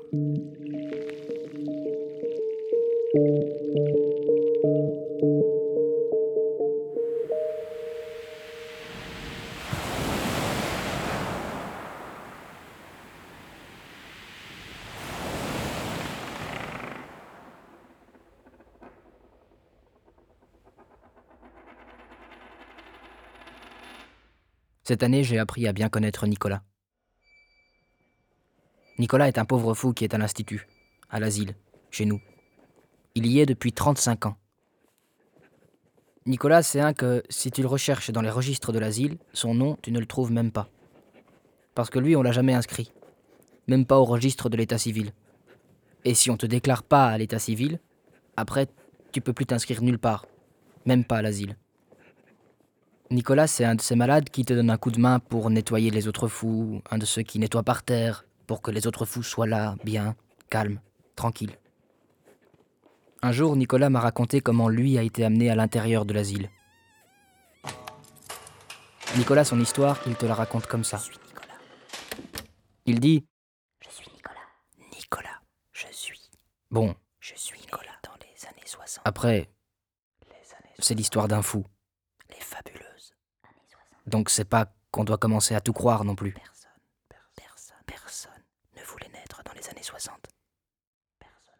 [24.83, 26.61] Cette année, j'ai appris à bien connaître Nicolas.
[28.99, 30.67] Nicolas est un pauvre fou qui est à l'institut,
[31.09, 31.55] à l'asile,
[31.89, 32.21] chez nous.
[33.15, 34.37] Il y est depuis 35 ans.
[36.25, 39.77] Nicolas, c'est un que, si tu le recherches dans les registres de l'asile, son nom,
[39.81, 40.69] tu ne le trouves même pas.
[41.75, 42.91] Parce que lui, on l'a jamais inscrit.
[43.67, 45.13] Même pas au registre de l'état civil.
[46.03, 47.79] Et si on te déclare pas à l'état civil,
[48.35, 48.67] après,
[49.13, 50.25] tu peux plus t'inscrire nulle part.
[50.85, 51.55] Même pas à l'asile.
[53.13, 55.91] Nicolas, c'est un de ces malades qui te donne un coup de main pour nettoyer
[55.91, 59.21] les autres fous, un de ceux qui nettoient par terre, pour que les autres fous
[59.21, 60.15] soient là, bien,
[60.49, 60.79] calmes,
[61.15, 61.55] tranquilles.
[63.21, 66.49] Un jour, Nicolas m'a raconté comment lui a été amené à l'intérieur de l'asile.
[69.15, 70.99] Nicolas, son histoire, il te la raconte comme ça.
[72.87, 73.27] Il dit
[73.85, 74.89] Je suis Nicolas.
[74.91, 75.39] Nicolas,
[75.71, 76.31] je suis.
[76.71, 79.03] Bon, Je suis Nicolas dans les années 60.
[79.05, 79.51] après,
[80.79, 81.63] c'est l'histoire d'un fou.
[84.05, 86.33] Donc c'est pas qu'on doit commencer à tout croire non plus.
[86.33, 86.71] Personne,
[87.09, 88.43] personne, personne
[88.77, 90.15] ne voulait naître dans les années 60.
[91.19, 91.53] Personne.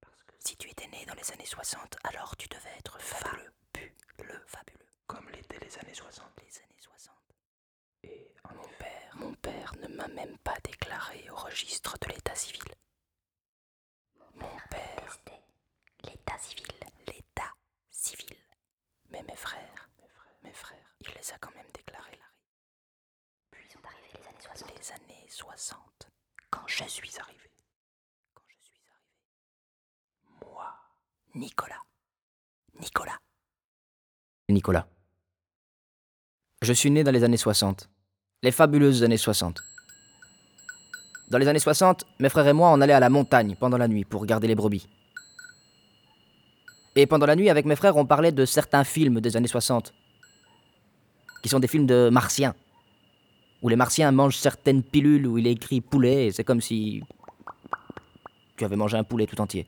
[0.00, 3.52] Parce que si tu étais né dans les années 60, alors tu devais être fabuleux,
[4.46, 4.86] fabuleux.
[5.06, 6.26] Comme l'était les années 60.
[8.04, 12.62] Et mon père, mon père ne m'a même pas déclaré au registre de l'état civil.
[14.34, 15.18] Mon père.
[16.04, 16.66] L'état civil.
[17.06, 17.52] L'état
[17.90, 18.36] civil.
[19.10, 22.32] Mais mes frères, mes frères, mes frères il les a quand même déclarés, Larry.
[23.50, 24.78] Puis sont arrivées les années 60.
[24.78, 25.78] Les années 60,
[26.50, 27.50] quand je suis arrivé.
[28.34, 30.46] Quand je suis arrivé.
[30.46, 30.74] Moi,
[31.34, 31.82] Nicolas.
[32.80, 33.18] Nicolas.
[34.48, 34.86] Nicolas.
[36.62, 37.88] Je suis né dans les années 60.
[38.42, 39.62] Les fabuleuses années 60.
[41.30, 43.88] Dans les années 60, mes frères et moi, on allait à la montagne pendant la
[43.88, 44.86] nuit pour garder les brebis.
[46.94, 49.94] Et pendant la nuit, avec mes frères, on parlait de certains films des années 60
[51.42, 52.54] qui sont des films de martiens,
[53.60, 57.02] où les martiens mangent certaines pilules où il est écrit poulet, et c'est comme si
[58.56, 59.66] tu avais mangé un poulet tout entier.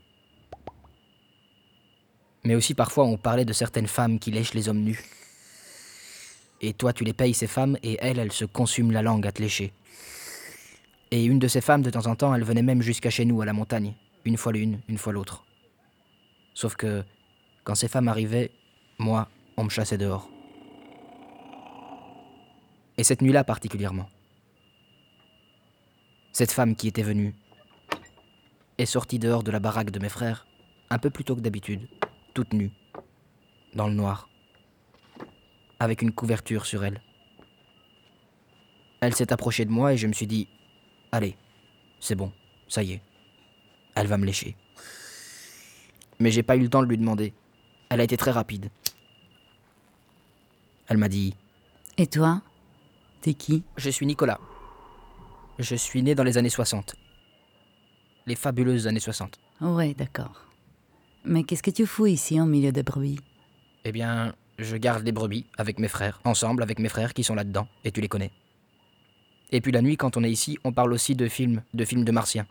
[2.44, 5.02] Mais aussi parfois, on parlait de certaines femmes qui lèchent les hommes nus.
[6.60, 9.32] Et toi, tu les payes, ces femmes, et elles, elles se consument la langue à
[9.32, 9.72] te lécher.
[11.10, 13.40] Et une de ces femmes, de temps en temps, elle venait même jusqu'à chez nous,
[13.40, 13.94] à la montagne.
[14.24, 15.44] Une fois l'une, une fois l'autre.
[16.54, 17.04] Sauf que,
[17.64, 18.50] quand ces femmes arrivaient,
[18.98, 20.28] moi, on me chassait dehors.
[22.96, 24.08] Et cette nuit-là particulièrement.
[26.32, 27.34] Cette femme qui était venue
[28.78, 30.46] est sortie dehors de la baraque de mes frères,
[30.90, 31.88] un peu plus tôt que d'habitude,
[32.34, 32.72] toute nue,
[33.74, 34.28] dans le noir,
[35.78, 37.00] avec une couverture sur elle.
[39.00, 40.48] Elle s'est approchée de moi et je me suis dit,
[41.12, 41.36] allez,
[42.00, 42.32] c'est bon,
[42.68, 43.02] ça y est,
[43.94, 44.56] elle va me lécher.
[46.18, 47.32] Mais j'ai pas eu le temps de lui demander.
[47.88, 48.70] Elle a été très rapide.
[50.88, 51.34] Elle m'a dit
[51.96, 52.42] Et toi?
[53.24, 54.38] T'es qui Je suis Nicolas.
[55.58, 56.94] Je suis né dans les années 60.
[58.26, 59.40] Les fabuleuses années 60.
[59.62, 60.42] Ouais, d'accord.
[61.24, 63.18] Mais qu'est-ce que tu fous ici au milieu des brebis?
[63.86, 67.34] Eh bien, je garde les brebis avec mes frères, ensemble avec mes frères qui sont
[67.34, 68.30] là-dedans, et tu les connais.
[69.52, 72.04] Et puis la nuit, quand on est ici, on parle aussi de films, de films
[72.04, 72.46] de martiens.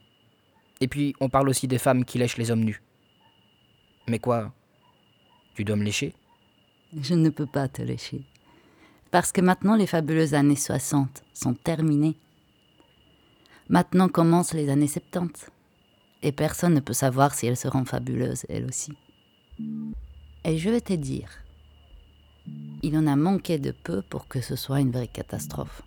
[0.82, 2.82] Et puis on parle aussi des femmes qui lèchent les hommes nus.
[4.08, 4.52] Mais quoi?
[5.54, 6.16] Tu dois me lécher?
[7.00, 8.24] Je ne peux pas te lécher.
[9.14, 12.18] Parce que maintenant, les fabuleuses années 60 sont terminées.
[13.70, 15.52] Maintenant commencent les années 70.
[16.24, 18.92] Et personne ne peut savoir si elles seront fabuleuses, elles aussi.
[20.44, 21.30] Et je vais te dire,
[22.82, 25.84] il en a manqué de peu pour que ce soit une vraie catastrophe.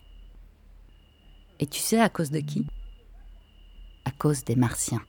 [1.59, 2.65] Et tu sais à cause de qui?
[4.05, 5.03] À cause des Martiens.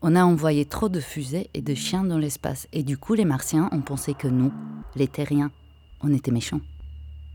[0.00, 3.24] On a envoyé trop de fusées et de chiens dans l'espace, et du coup les
[3.24, 4.52] Martiens ont pensé que nous,
[4.94, 5.50] les Terriens,
[6.02, 6.60] on était méchants.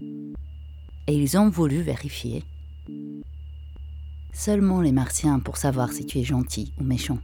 [0.02, 2.43] Et ils ont voulu vérifier.
[4.32, 7.19] Seulement les Martiens pour savoir si tu es gentil ou méchant.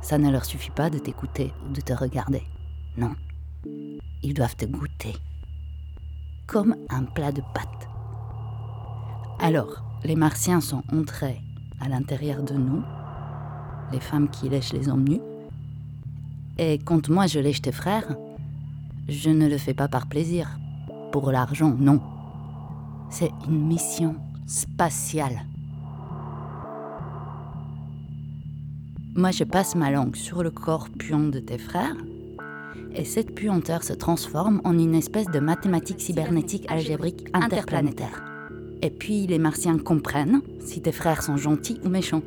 [0.00, 2.42] Ça ne leur suffit pas de t'écouter ou de te regarder.
[2.96, 3.14] Non.
[4.22, 5.14] Ils doivent te goûter.
[6.46, 7.88] Comme un plat de pâtes.
[9.40, 11.40] Alors, les Martiens sont entrés
[11.80, 12.82] à l'intérieur de nous,
[13.92, 15.20] les femmes qui lèchent les hommes nus.
[16.58, 18.16] Et quand moi je lèche tes frères,
[19.08, 20.58] je ne le fais pas par plaisir,
[21.10, 22.00] pour l'argent, non.
[23.10, 24.16] C'est une mission
[24.46, 25.44] spatiale.
[29.14, 31.96] Moi, je passe ma langue sur le corps puant de tes frères,
[32.94, 38.22] et cette puanteur se transforme en une espèce de mathématique cybernétique algébrique interplanétaire.
[38.80, 42.22] Et puis les Martiens comprennent si tes frères sont gentils ou méchants.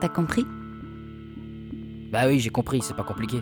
[0.00, 0.44] T'as compris?
[2.10, 3.40] Bah oui, j'ai compris, c'est pas compliqué.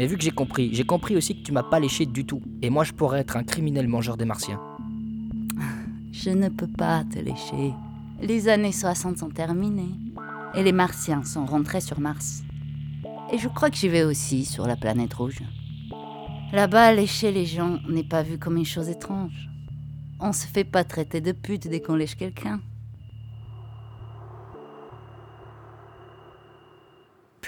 [0.00, 2.40] Mais vu que j'ai compris, j'ai compris aussi que tu m'as pas léché du tout.
[2.62, 4.58] Et moi, je pourrais être un criminel mangeur des martiens.
[6.10, 7.74] Je ne peux pas te lécher.
[8.22, 9.94] Les années 60 sont terminées.
[10.54, 12.42] Et les Martiens sont rentrés sur Mars.
[13.30, 15.42] Et je crois que j'y vais aussi sur la planète rouge.
[16.54, 19.50] Là-bas, lécher les gens n'est pas vu comme une chose étrange.
[20.18, 22.62] On se fait pas traiter de pute dès qu'on lèche quelqu'un.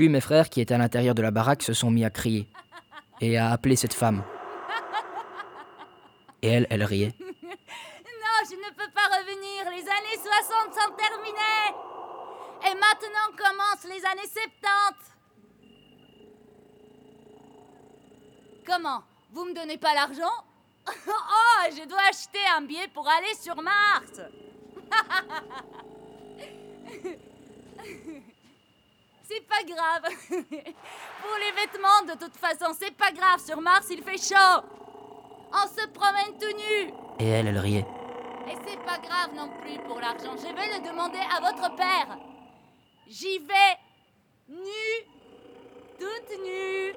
[0.08, 2.48] Mes frères qui étaient à l'intérieur de la baraque se sont mis à crier
[3.20, 4.24] et à appeler cette femme.
[6.42, 7.14] Et elle, elle riait.
[8.24, 9.70] Non, je ne peux pas revenir.
[9.70, 11.74] Les années 60 sont terminées.
[12.64, 15.12] Et maintenant commencent les années 70.
[18.66, 19.02] Comment?
[19.32, 20.32] Vous me donnez pas l'argent?
[21.06, 24.20] Oh, je dois acheter un billet pour aller sur Mars.
[29.34, 30.14] c'est pas grave.
[30.28, 33.40] pour les vêtements, de toute façon, c'est pas grave.
[33.44, 34.62] Sur Mars, il fait chaud.
[35.52, 36.92] On se promène tout nu.
[37.18, 37.86] Et elle, elle riait.
[38.48, 40.36] Et c'est pas grave non plus pour l'argent.
[40.36, 42.18] Je vais le demander à votre père.
[43.08, 43.78] J'y vais
[44.48, 44.58] nu,
[45.98, 46.94] toute nue,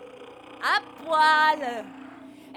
[0.64, 1.86] à poil.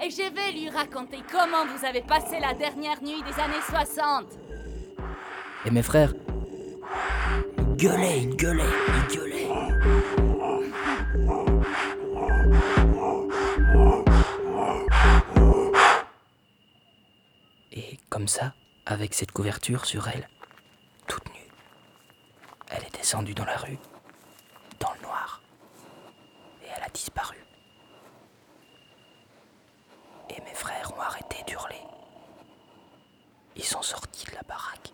[0.01, 4.25] Et je vais lui raconter comment vous avez passé la dernière nuit des années 60.
[5.65, 6.13] Et mes frères
[7.57, 9.28] Ils gueulaient, ils gueulaient, ils gueulaient.
[17.71, 18.53] Et comme ça,
[18.85, 20.27] avec cette couverture sur elle,
[22.69, 23.79] Elle est descendue dans la rue,
[24.79, 25.41] dans le noir,
[26.63, 27.37] et elle a disparu.
[30.29, 31.81] Et mes frères ont arrêté d'hurler.
[33.55, 34.91] Ils sont sortis de la baraque.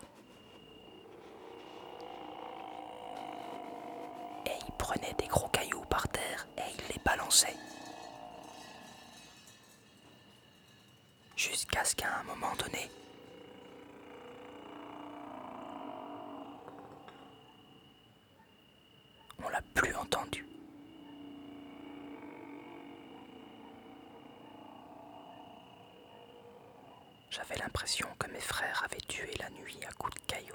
[4.78, 7.56] Prenaient des gros cailloux par terre et ils les balançaient.
[11.36, 12.90] Jusqu'à ce qu'à un moment donné,
[19.44, 20.46] on l'a plus entendu.
[27.30, 30.54] J'avais l'impression que mes frères avaient tué la nuit à coups de cailloux.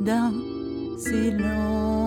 [0.00, 0.32] D'un
[0.98, 2.03] silence.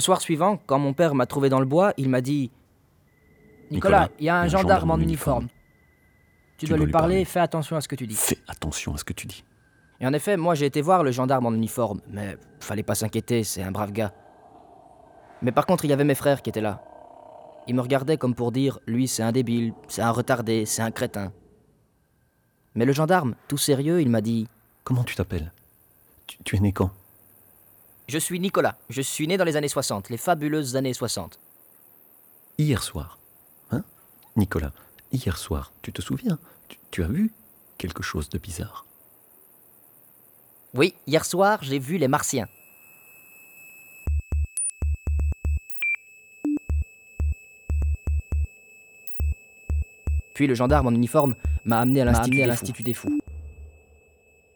[0.00, 2.50] Le soir suivant, quand mon père m'a trouvé dans le bois, il m'a dit
[3.70, 5.48] Nicolas, il y a un gendarme en uniforme.
[6.56, 8.14] Tu, dois, lui parler, fais attention à ce que tu dis.
[8.14, 9.44] Fais attention à ce que tu dis.
[10.00, 13.44] Et en effet, moi j'ai été voir le gendarme en uniforme, mais fallait pas s'inquiéter,
[13.44, 14.14] c'est un brave gars.
[15.42, 16.82] Mais par contre, il y avait mes frères qui étaient là.
[17.66, 20.92] Ils me regardaient comme pour dire Lui, c'est un débile, c'est un retardé, c'est un
[20.92, 21.30] crétin.
[22.74, 24.48] Mais le gendarme, tout sérieux, il m'a dit
[24.82, 25.52] Comment tu t'appelles?
[26.26, 26.90] Tu, tu es né quand?
[28.10, 31.38] Je suis Nicolas, je suis né dans les années 60, les fabuleuses années 60.
[32.58, 33.20] Hier soir.
[33.70, 33.84] Hein?
[34.34, 34.72] Nicolas,
[35.12, 36.36] hier soir, tu te souviens?
[36.66, 37.30] Tu, tu as vu
[37.78, 38.84] quelque chose de bizarre?
[40.74, 42.48] Oui, hier soir, j'ai vu les martiens.
[50.34, 53.20] Puis le gendarme en uniforme m'a amené à l'Institut des Fous.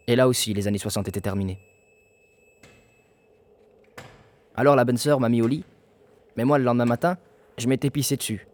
[0.08, 1.60] Et là aussi, les années 60 étaient terminées.
[4.54, 5.64] Alors la bonne sœur m'a mis au lit,
[6.36, 7.18] mais moi le lendemain matin,
[7.58, 8.46] je m'étais pissé dessus.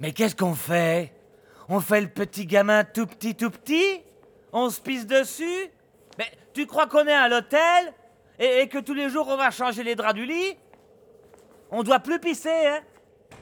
[0.00, 1.12] Mais qu'est-ce qu'on fait?
[1.68, 4.00] On fait le petit gamin tout petit, tout petit?
[4.52, 5.70] On se pisse dessus?
[6.18, 7.92] Mais tu crois qu'on est à l'hôtel
[8.38, 10.56] et, et que tous les jours on va changer les draps du lit?
[11.70, 12.80] On doit plus pisser, hein?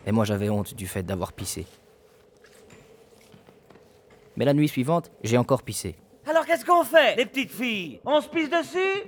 [0.07, 1.67] Et moi j'avais honte du fait d'avoir pissé.
[4.37, 5.95] Mais la nuit suivante, j'ai encore pissé.
[6.27, 8.01] Alors qu'est-ce qu'on fait, les petites filles?
[8.05, 9.03] On se pisse dessus?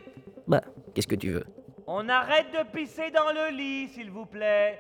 [0.47, 0.63] Bah,
[0.95, 1.45] qu'est-ce que tu veux?
[1.87, 4.79] On arrête de pisser dans le lit, s'il vous plaît.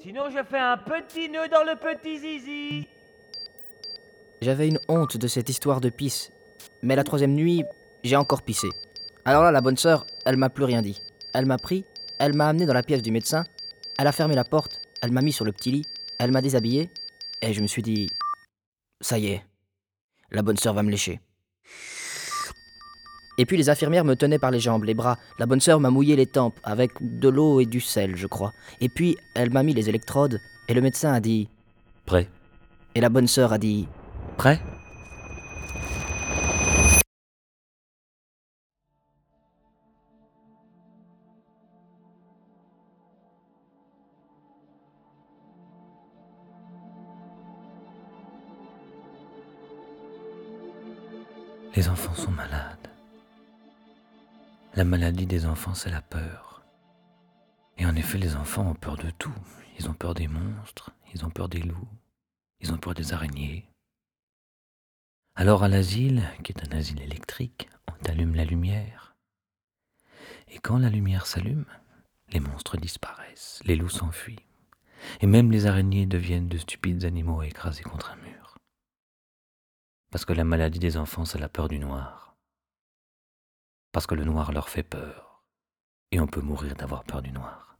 [0.00, 2.88] Sinon, je fais un petit nœud dans le petit zizi.
[4.42, 6.32] J'avais une honte de cette histoire de pisse.
[6.82, 7.64] Mais la troisième nuit,
[8.02, 8.68] j'ai encore pissé.
[9.24, 11.00] Alors là, la bonne sœur, elle m'a plus rien dit.
[11.34, 11.84] Elle m'a pris,
[12.18, 13.44] elle m'a amené dans la pièce du médecin,
[13.98, 15.84] elle a fermé la porte, elle m'a mis sur le petit lit,
[16.18, 16.90] elle m'a déshabillé,
[17.42, 18.08] et je me suis dit,
[19.00, 19.44] ça y est,
[20.30, 21.20] la bonne sœur va me lécher.
[23.38, 25.18] Et puis les infirmières me tenaient par les jambes, les bras.
[25.38, 28.52] La bonne sœur m'a mouillé les tempes avec de l'eau et du sel, je crois.
[28.80, 31.48] Et puis elle m'a mis les électrodes et le médecin a dit
[32.06, 32.28] Prêt
[32.94, 33.88] Et la bonne sœur a dit
[34.36, 34.60] Prêt?
[54.84, 56.62] La maladie des enfants, c'est la peur.
[57.78, 59.32] Et en effet, les enfants ont peur de tout.
[59.78, 61.88] Ils ont peur des monstres, ils ont peur des loups,
[62.60, 63.66] ils ont peur des araignées.
[65.36, 69.16] Alors à l'asile, qui est un asile électrique, on allume la lumière.
[70.48, 71.64] Et quand la lumière s'allume,
[72.28, 74.44] les monstres disparaissent, les loups s'enfuient,
[75.22, 78.58] et même les araignées deviennent de stupides animaux écrasés contre un mur.
[80.10, 82.33] Parce que la maladie des enfants, c'est la peur du noir.
[83.94, 85.44] Parce que le noir leur fait peur,
[86.10, 87.76] et on peut mourir d'avoir peur du noir.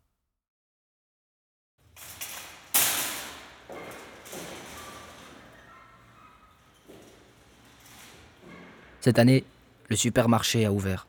[9.01, 9.43] Cette année,
[9.89, 11.09] le supermarché a ouvert.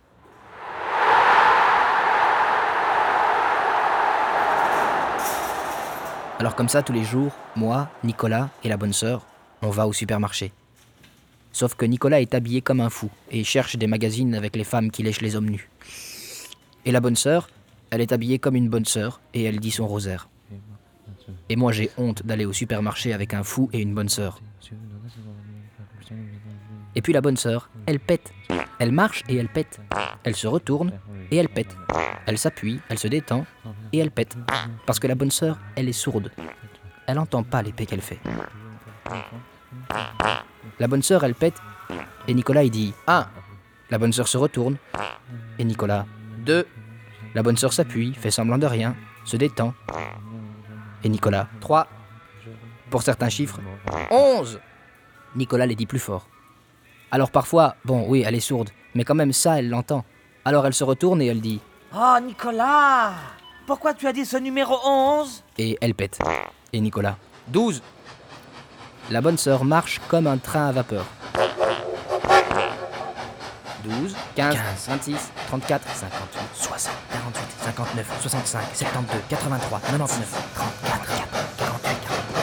[6.39, 9.21] Alors comme ça, tous les jours, moi, Nicolas et la bonne sœur,
[9.61, 10.51] on va au supermarché.
[11.55, 14.91] Sauf que Nicolas est habillé comme un fou et cherche des magazines avec les femmes
[14.91, 15.69] qui lèchent les hommes nus.
[16.83, 17.47] Et la bonne sœur,
[17.91, 20.27] elle est habillée comme une bonne sœur et elle dit son rosaire.
[21.47, 24.41] Et moi j'ai honte d'aller au supermarché avec un fou et une bonne sœur.
[26.93, 28.33] Et puis la bonne sœur, elle pète.
[28.79, 29.79] Elle marche et elle pète.
[30.25, 30.91] Elle se retourne
[31.31, 31.73] et elle pète.
[32.25, 33.45] Elle s'appuie, elle se détend
[33.93, 34.35] et elle pète.
[34.85, 36.33] Parce que la bonne sœur, elle est sourde.
[37.07, 38.19] Elle n'entend pas l'épée qu'elle fait.
[40.79, 41.61] La bonne sœur, elle pète
[42.27, 43.27] et Nicolas, il dit 1.
[43.91, 44.77] La bonne sœur se retourne
[45.59, 46.05] et Nicolas
[46.39, 46.65] 2.
[47.33, 48.95] La bonne sœur s'appuie, fait semblant de rien,
[49.25, 49.73] se détend.
[51.03, 51.87] Et Nicolas 3.
[52.89, 53.59] Pour certains chiffres
[54.09, 54.59] 11.
[55.35, 56.27] Nicolas les dit plus fort.
[57.11, 60.03] Alors parfois, bon, oui, elle est sourde, mais quand même ça, elle l'entend.
[60.43, 61.61] Alors elle se retourne et elle dit
[61.93, 63.13] Oh, Nicolas
[63.67, 66.19] Pourquoi tu as dit ce numéro 11 Et elle pète.
[66.73, 67.17] Et Nicolas
[67.47, 67.81] 12.
[69.11, 71.05] La bonne sœur marche comme un train à vapeur.
[73.83, 75.15] 12, 15, 26,
[75.47, 81.05] 34, 58, 60, 48, 59, 65, 72, 83, 99, 34,
[81.57, 81.95] 48,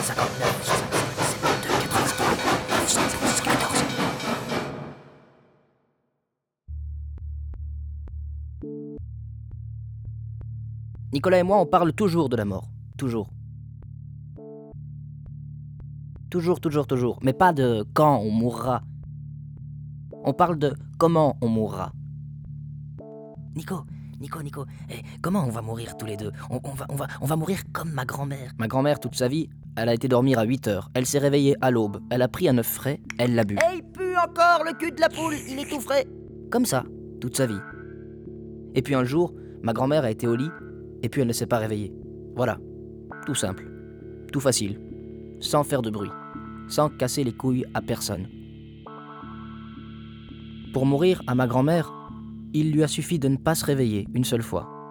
[0.04, 0.88] 59, 65,
[1.34, 3.84] 72, 83, 76, 14.
[11.12, 12.68] Nicolas et moi, on parle toujours de la mort.
[12.96, 13.28] Toujours.
[16.32, 17.18] Toujours, toujours, toujours.
[17.22, 18.80] Mais pas de quand on mourra.
[20.24, 21.92] On parle de comment on mourra.
[23.54, 23.82] Nico,
[24.18, 26.32] Nico, Nico, eh, comment on va mourir tous les deux?
[26.48, 28.52] On, on va, on, va, on va mourir comme ma grand-mère.
[28.56, 30.90] Ma grand-mère, toute sa vie, elle a été dormir à 8 heures.
[30.94, 32.00] Elle s'est réveillée à l'aube.
[32.08, 33.56] Elle a pris un œuf frais, elle l'a bu.
[33.56, 36.06] Et il pue encore le cul de la poule, il est tout frais.
[36.50, 36.84] Comme ça,
[37.20, 37.60] toute sa vie.
[38.74, 40.50] Et puis un jour, ma grand-mère a été au lit,
[41.02, 41.92] et puis elle ne s'est pas réveillée.
[42.36, 42.56] Voilà.
[43.26, 43.70] Tout simple.
[44.32, 44.80] Tout facile.
[45.40, 46.08] Sans faire de bruit.
[46.68, 48.28] Sans casser les couilles à personne.
[50.72, 51.92] Pour mourir à ma grand-mère,
[52.54, 54.81] il lui a suffi de ne pas se réveiller une seule fois.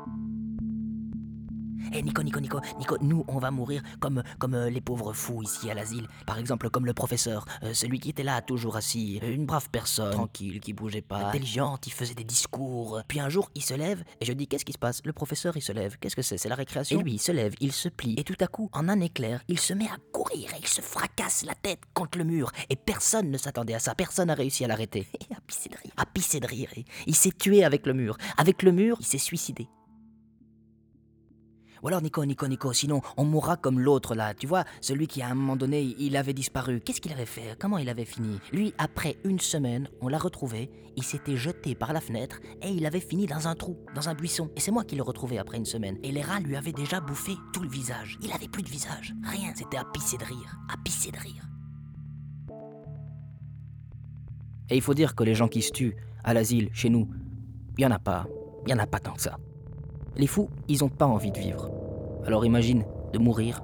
[1.93, 5.43] Eh Nico, Nico, Nico, Nico, nous on va mourir comme, comme euh, les pauvres fous
[5.43, 6.07] ici à l'asile.
[6.25, 9.69] Par exemple comme le professeur, euh, celui qui était là toujours assis, euh, une brave
[9.69, 13.01] personne, tranquille, qui bougeait pas, intelligente, il faisait des discours.
[13.07, 15.01] Puis un jour il se lève et je dis qu'est-ce qui se passe?
[15.03, 16.37] Le professeur il se lève, qu'est-ce que c'est?
[16.37, 18.69] C'est la récréation Et lui il se lève, il se plie et tout à coup,
[18.71, 22.17] en un éclair, il se met à courir et il se fracasse la tête contre
[22.17, 22.51] le mur.
[22.69, 25.07] Et personne ne s'attendait à ça, personne n'a réussi à l'arrêter.
[25.29, 26.69] Et à pisser de rire, à pisser de rire.
[26.77, 28.17] Et il s'est tué avec le mur.
[28.37, 29.67] Avec le mur, il s'est suicidé.
[31.83, 35.21] Ou alors Nico, Nico, Nico, sinon on mourra comme l'autre là, tu vois, celui qui
[35.21, 36.79] à un moment donné, il avait disparu.
[36.79, 37.55] Qu'est-ce qu'il avait fait?
[37.59, 38.39] Comment il avait fini?
[38.51, 42.85] Lui, après une semaine, on l'a retrouvé, il s'était jeté par la fenêtre et il
[42.85, 44.51] avait fini dans un trou, dans un buisson.
[44.55, 45.97] Et c'est moi qui l'ai retrouvé après une semaine.
[46.03, 48.17] Et les rats lui avaient déjà bouffé tout le visage.
[48.21, 51.47] Il avait plus de visage, rien, c'était à pisser de rire, à pisser de rire.
[54.69, 57.09] Et il faut dire que les gens qui se tuent à l'asile, chez nous,
[57.77, 58.27] il y en a pas,
[58.65, 59.37] il y en a pas tant que ça.
[60.15, 61.69] Les fous, ils ont pas envie de vivre.
[62.25, 63.61] Alors imagine de mourir.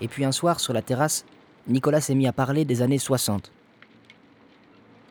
[0.00, 1.24] Et puis un soir, sur la terrasse,
[1.66, 3.52] Nicolas s'est mis à parler des années 60.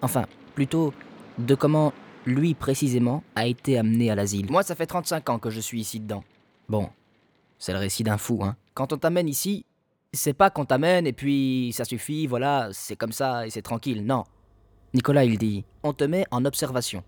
[0.01, 0.93] Enfin, plutôt
[1.37, 1.93] de comment
[2.25, 4.49] lui précisément a été amené à l'asile.
[4.49, 6.23] Moi, ça fait 35 ans que je suis ici dedans.
[6.69, 6.89] Bon,
[7.57, 8.55] c'est le récit d'un fou, hein.
[8.77, 9.65] Quand on t'amène ici,
[10.13, 14.05] c'est pas qu'on t'amène et puis ça suffit, voilà, c'est comme ça et c'est tranquille.
[14.05, 14.23] Non.
[14.93, 17.03] Nicolas, il dit, on te met en observation.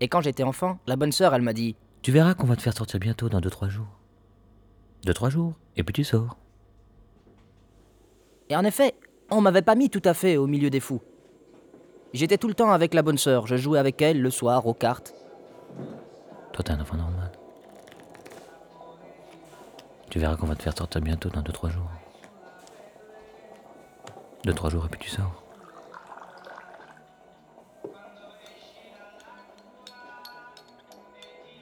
[0.00, 2.62] Et quand j'étais enfant, la bonne sœur, elle m'a dit, Tu verras qu'on va te
[2.62, 4.00] faire sortir bientôt dans 2-3 jours.
[5.06, 6.36] 2-3 jours, et puis tu sors.
[8.48, 8.96] Et en effet,
[9.30, 11.00] on m'avait pas mis tout à fait au milieu des fous.
[12.12, 14.74] J'étais tout le temps avec la bonne sœur, je jouais avec elle le soir aux
[14.74, 15.14] cartes.
[16.52, 17.23] Toi, t'es un enfant normal.
[20.14, 21.90] Tu verras qu'on va te faire sortir bientôt dans 2-3 jours.
[24.44, 25.42] 2-3 jours et puis tu sors.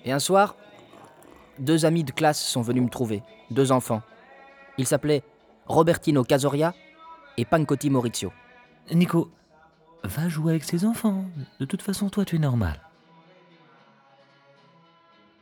[0.04, 0.54] Et un soir,
[1.58, 4.02] deux amis de classe sont venus me trouver, deux enfants.
[4.76, 5.22] Ils s'appelaient
[5.64, 6.74] Robertino Casoria
[7.38, 8.34] et Pancotti Maurizio.
[8.92, 9.30] Nico,
[10.04, 11.24] va jouer avec ses enfants.
[11.58, 12.78] De toute façon, toi, tu es normal.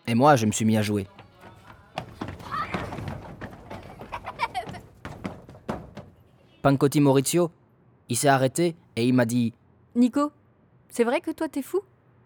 [0.07, 1.09] Et moi, je me suis mis à jouer.
[6.63, 7.51] Pancotti Maurizio,
[8.11, 9.55] il s'est arrêté et il m'a dit
[9.95, 10.31] Nico,
[10.91, 11.81] c'est vrai que toi t'es fou?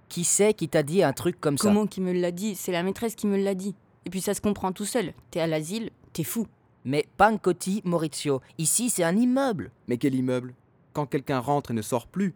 [0.08, 1.68] Qui c'est qui t'a dit un truc comme ça?
[1.68, 2.56] Comment qui me l'a dit?
[2.56, 3.76] C'est la maîtresse qui me l'a dit.
[4.04, 5.14] Et puis ça se comprend tout seul.
[5.30, 6.48] T'es à l'asile, t'es fou.
[6.84, 9.70] Mais Pancotti Maurizio, ici c'est un immeuble.
[9.86, 10.54] Mais quel immeuble?
[10.92, 12.34] Quand quelqu'un rentre et ne sort plus,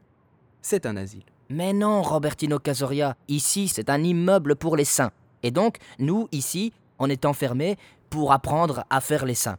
[0.62, 1.24] c'est un asile.
[1.50, 5.10] Mais non, Robertino Casoria, ici c'est un immeuble pour les saints.
[5.42, 7.76] Et donc, nous, ici, on est enfermés
[8.10, 9.58] pour apprendre à faire les saints.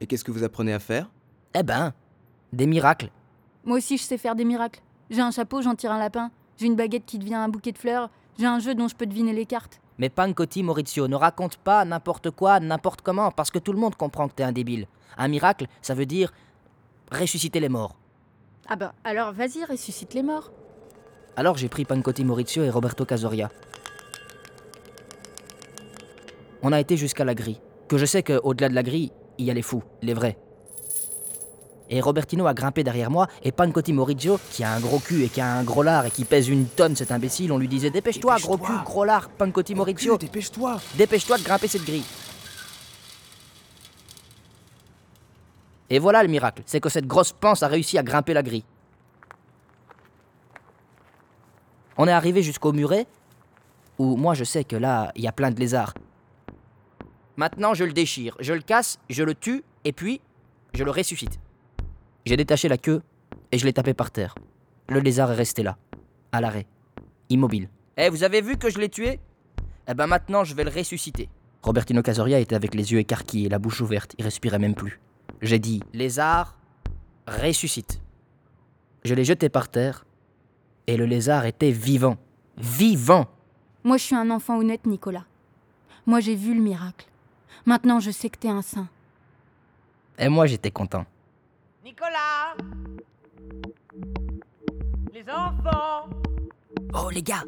[0.00, 1.10] Et qu'est-ce que vous apprenez à faire?
[1.54, 1.92] Eh ben,
[2.52, 3.10] des miracles.
[3.64, 4.80] Moi aussi je sais faire des miracles.
[5.10, 6.30] J'ai un chapeau, j'en tire un lapin.
[6.56, 8.10] J'ai une baguette qui devient un bouquet de fleurs.
[8.38, 9.80] J'ai un jeu dont je peux deviner les cartes.
[9.98, 13.94] Mais Pancotti Maurizio, ne raconte pas n'importe quoi, n'importe comment, parce que tout le monde
[13.94, 14.86] comprend que t'es un débile.
[15.18, 16.32] Un miracle, ça veut dire
[17.10, 17.96] ressusciter les morts.
[18.68, 20.50] Ah bah alors vas-y, ressuscite les morts.
[21.36, 23.50] Alors j'ai pris Pancotti Maurizio et Roberto Casoria.
[26.62, 27.60] On a été jusqu'à la grille.
[27.88, 30.38] Que je sais qu'au-delà de la grille, il y a les fous, les vrais.
[31.90, 35.28] Et Robertino a grimpé derrière moi, et Pancotti Maurizio, qui a un gros cul et
[35.28, 37.90] qui a un gros lard et qui pèse une tonne, cet imbécile, on lui disait
[37.90, 40.16] Dépêche-toi, gros cul, gros lard, Pancotti Maurizio.
[40.16, 42.04] Dépêche-toi Dépêche-toi de grimper cette grille.
[45.90, 48.64] Et voilà le miracle, c'est que cette grosse panse a réussi à grimper la grille.
[51.98, 53.06] On est arrivé jusqu'au muret,
[53.98, 55.92] où moi je sais que là, il y a plein de lézards.
[57.36, 60.22] Maintenant, je le déchire, je le casse, je le tue, et puis,
[60.72, 61.38] je le ressuscite.
[62.24, 63.02] J'ai détaché la queue
[63.50, 64.34] et je l'ai tapé par terre.
[64.88, 65.76] Le lézard est resté là,
[66.32, 66.66] à l'arrêt,
[67.28, 67.68] immobile.
[67.96, 69.20] Eh, vous avez vu que je l'ai tué?
[69.88, 71.28] Eh ben maintenant, je vais le ressusciter.
[71.62, 75.00] Robertino Casoria était avec les yeux écarquillés, la bouche ouverte, il respirait même plus.
[75.40, 76.56] J'ai dit Lézard,
[77.26, 78.00] ressuscite.
[79.04, 80.04] Je l'ai jeté par terre
[80.86, 82.16] et le lézard était vivant.
[82.56, 83.26] Vivant
[83.84, 85.24] Moi je suis un enfant honnête, Nicolas.
[86.06, 87.06] Moi j'ai vu le miracle.
[87.66, 88.88] Maintenant je sais que t'es un saint.
[90.18, 91.06] Et moi j'étais content.
[91.84, 92.54] Nicolas.
[95.12, 96.08] Les enfants.
[96.94, 97.42] Oh les gars,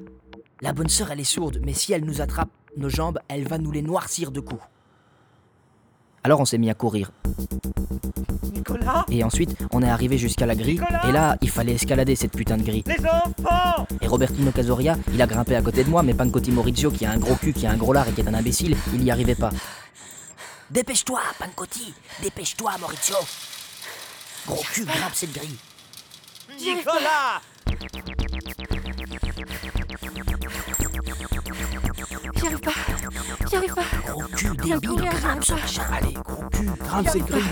[0.61, 3.59] la bonne sœur elle est sourde, mais si elle nous attrape nos jambes, elle va
[3.59, 4.63] nous les noircir de coups.
[6.25, 7.13] Alors on s'est mis à courir.
[8.43, 9.05] Nicolas.
[9.09, 11.09] Et ensuite, on est arrivé jusqu'à la grille, Nicolas.
[11.09, 12.83] Et là, il fallait escalader cette putain de grille.
[12.87, 13.87] Les enfants.
[14.01, 17.13] Et Robertino Casoria, il a grimpé à côté de moi, mais Pancotti Maurizio, qui a
[17.13, 19.13] un gros cul, qui a un gros lard et qui est un imbécile, il n'y
[19.13, 19.51] arrivait pas.
[20.71, 23.17] Dépêche-toi, Pancotti Dépêche-toi, Maurizio
[24.47, 25.57] Gros cul, grimpe cette grille
[26.61, 27.41] Nicolas
[32.37, 32.71] J'y arrive pas.
[33.49, 33.83] J'y arrive pas.
[34.07, 35.43] Gros cul, débile, courir, grimpe
[35.93, 37.43] allez, gros cul, grimpe cette grille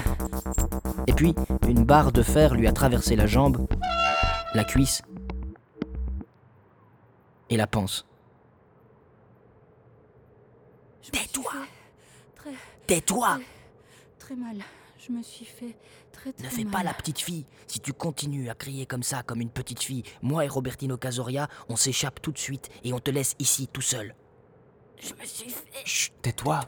[1.06, 1.34] Et puis,
[1.66, 3.66] une barre de fer lui a traversé la jambe,
[4.54, 5.02] la cuisse
[7.48, 8.06] et la panse.
[11.10, 11.52] Tais-toi
[12.36, 12.50] Très,
[12.86, 13.38] Tais-toi
[14.18, 14.56] très mal.
[15.04, 15.74] Je me suis fait
[16.12, 16.72] très très Ne fais mal.
[16.72, 17.44] pas la petite fille.
[17.66, 21.48] Si tu continues à crier comme ça, comme une petite fille, moi et Robertino Casoria,
[21.68, 24.14] on s'échappe tout de suite et on te laisse ici tout seul.
[25.00, 25.84] Je me suis fait.
[25.84, 26.60] Chut, Tais-toi.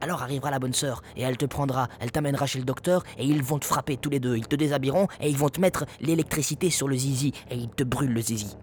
[0.00, 3.24] Alors arrivera la bonne sœur et elle te prendra, elle t'amènera chez le docteur et
[3.26, 4.36] ils vont te frapper tous les deux.
[4.36, 7.82] Ils te déshabilleront et ils vont te mettre l'électricité sur le zizi et ils te
[7.82, 8.56] brûlent le zizi.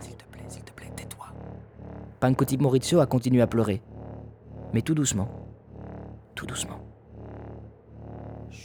[0.00, 1.26] S'il te plaît, s'il te plaît, tais-toi.
[2.18, 3.82] Pancotti Maurizio a continué à pleurer.
[4.72, 5.28] Mais tout doucement.
[6.34, 6.80] Tout doucement.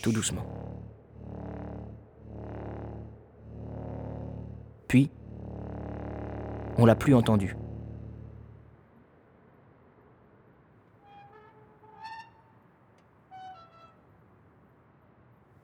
[0.05, 0.45] Tout doucement.
[4.87, 5.09] Puis,
[6.77, 7.57] on l'a plus entendu.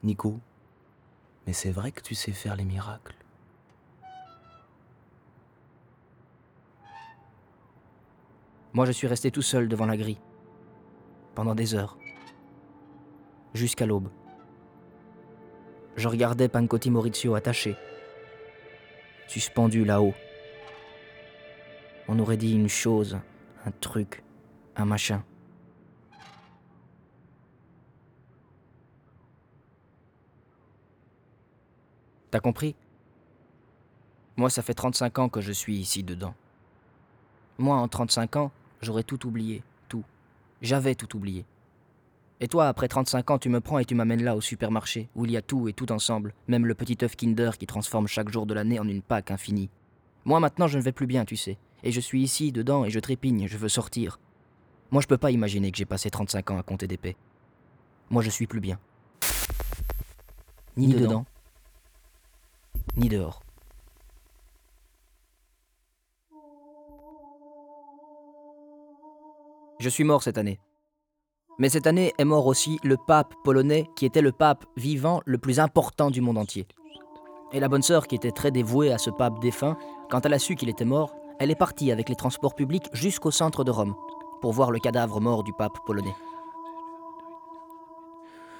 [0.02, 0.40] Nico,
[1.46, 3.14] mais c'est vrai que tu sais faire les miracles.
[8.74, 10.20] Moi, je suis resté tout seul devant la grille.
[11.36, 12.00] Pendant des heures.
[13.54, 14.10] Jusqu'à l'aube.
[15.96, 17.76] Je regardais Pancotti Maurizio attaché.
[19.28, 20.14] Suspendu là-haut.
[22.08, 23.20] On aurait dit une chose,
[23.66, 24.24] un truc,
[24.76, 25.24] un machin.
[32.32, 32.76] T'as compris?
[34.38, 36.34] Moi, ça fait 35 ans que je suis ici dedans.
[37.58, 39.62] Moi, en 35 ans, j'aurais tout oublié.
[39.90, 40.06] Tout.
[40.62, 41.46] J'avais tout oublié.
[42.44, 45.26] Et toi, après 35 ans, tu me prends et tu m'amènes là au supermarché, où
[45.26, 48.30] il y a tout et tout ensemble, même le petit œuf Kinder qui transforme chaque
[48.30, 49.70] jour de l'année en une Pâque infinie.
[50.26, 51.60] Moi maintenant, je ne vais plus bien, tu sais.
[51.84, 54.20] Et je suis ici, dedans, et je trépigne, je veux sortir.
[54.90, 57.16] Moi, je peux pas imaginer que j'ai passé 35 ans à compter des paix.
[58.10, 58.80] Moi, je suis plus bien.
[60.78, 61.26] Ni, Ni dedans, dedans.
[62.98, 63.44] ni dehors.
[69.80, 70.60] Je suis mort cette année.
[71.58, 75.38] Mais cette année est mort aussi le pape polonais qui était le pape vivant le
[75.38, 76.68] plus important du monde entier.
[77.52, 79.78] Et la bonne sœur qui était très dévouée à ce pape défunt,
[80.10, 83.32] quand elle a su qu'il était mort, elle est partie avec les transports publics jusqu'au
[83.32, 83.96] centre de Rome
[84.42, 86.16] pour voir le cadavre mort du pape polonais.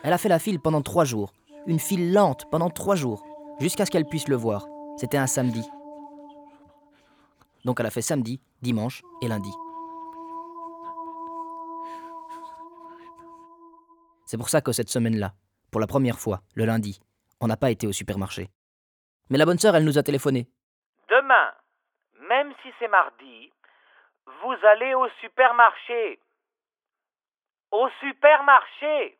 [0.04, 1.32] Elle a fait la file pendant trois jours,
[1.68, 3.24] une file lente pendant trois jours,
[3.60, 4.68] jusqu'à ce qu'elle puisse le voir.
[4.98, 5.64] C'était un samedi.
[7.66, 9.52] Donc elle a fait samedi, dimanche et lundi.
[14.32, 15.34] C'est pour ça que cette semaine-là,
[15.74, 17.02] pour la première fois, le lundi,
[17.42, 18.48] on n'a pas été au supermarché.
[19.30, 20.48] Mais la bonne sœur, elle nous a téléphoné.
[21.10, 21.52] Demain,
[22.30, 23.52] même si c'est mardi,
[24.26, 26.22] vous allez au supermarché.
[27.72, 29.18] Au supermarché.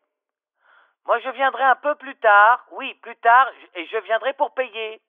[1.04, 2.64] Moi, je viendrai un peu plus tard.
[2.78, 5.02] Oui, plus tard, et je viendrai pour payer.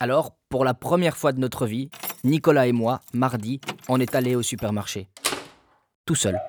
[0.00, 1.90] Alors, pour la première fois de notre vie,
[2.24, 5.08] Nicolas et moi, mardi, on est allés au supermarché.
[6.06, 6.40] Tout seul.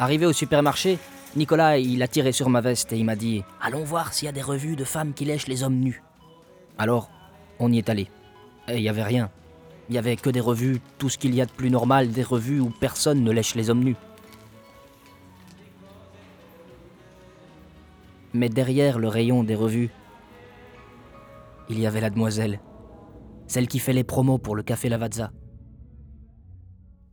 [0.00, 0.98] Arrivé au supermarché,
[1.34, 4.28] Nicolas, il a tiré sur ma veste et il m'a dit Allons voir s'il y
[4.28, 6.02] a des revues de femmes qui lèchent les hommes nus.
[6.78, 7.10] Alors,
[7.58, 8.08] on y est allé.
[8.68, 9.30] Et il n'y avait rien.
[9.88, 12.22] Il n'y avait que des revues, tout ce qu'il y a de plus normal, des
[12.22, 13.96] revues où personne ne lèche les hommes nus.
[18.34, 19.90] Mais derrière le rayon des revues,
[21.68, 22.60] il y avait la demoiselle,
[23.48, 25.32] celle qui fait les promos pour le café Lavazza.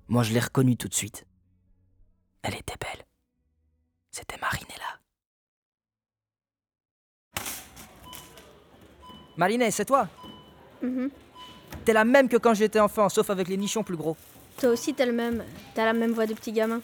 [0.08, 1.26] Moi, je l'ai reconnue tout de suite.
[2.48, 3.04] Elle était belle.
[4.12, 5.00] C'était Marinella.
[9.36, 10.08] Marinet, c'est toi?
[10.82, 11.10] Mhm.
[11.84, 14.16] T'es la même que quand j'étais enfant, sauf avec les nichons plus gros.
[14.60, 15.44] Toi aussi, t'es le même.
[15.74, 16.82] T'as la même voix de petit gamin.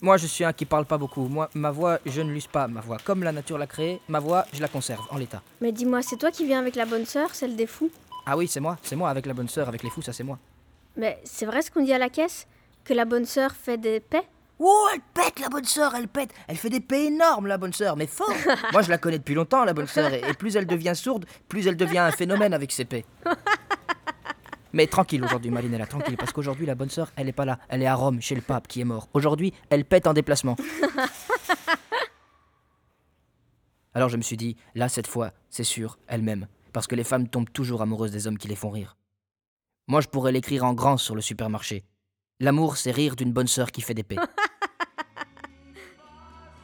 [0.00, 1.28] Moi, je suis un qui parle pas beaucoup.
[1.28, 2.66] Moi, ma voix, je ne l'use pas.
[2.66, 5.42] Ma voix, comme la nature l'a créée, ma voix, je la conserve en l'état.
[5.60, 7.90] Mais dis-moi, c'est toi qui viens avec la bonne sœur, celle des fous?
[8.26, 10.24] Ah oui, c'est moi, c'est moi avec la bonne sœur, avec les fous, ça c'est
[10.24, 10.38] moi.
[10.96, 12.48] Mais c'est vrai ce qu'on dit à la caisse?
[12.84, 14.24] Que la bonne sœur fait des paix?
[14.60, 16.30] Oh, elle pète, la bonne sœur, elle pète.
[16.48, 18.32] Elle fait des paix énormes, la bonne sœur, mais fort.
[18.72, 21.26] Moi, je la connais depuis longtemps, la bonne sœur, et, et plus elle devient sourde,
[21.48, 23.04] plus elle devient un phénomène avec ses paix.
[24.72, 27.58] Mais tranquille aujourd'hui, Malinella, tranquille, parce qu'aujourd'hui, la bonne sœur, elle est pas là.
[27.68, 29.08] Elle est à Rome, chez le pape qui est mort.
[29.14, 30.56] Aujourd'hui, elle pète en déplacement.
[33.94, 36.46] Alors je me suis dit, là, cette fois, c'est sûr, elle-même.
[36.72, 38.96] Parce que les femmes tombent toujours amoureuses des hommes qui les font rire.
[39.88, 41.84] Moi, je pourrais l'écrire en grand sur le supermarché.
[42.40, 44.16] L'amour, c'est rire d'une bonne sœur qui fait des paix.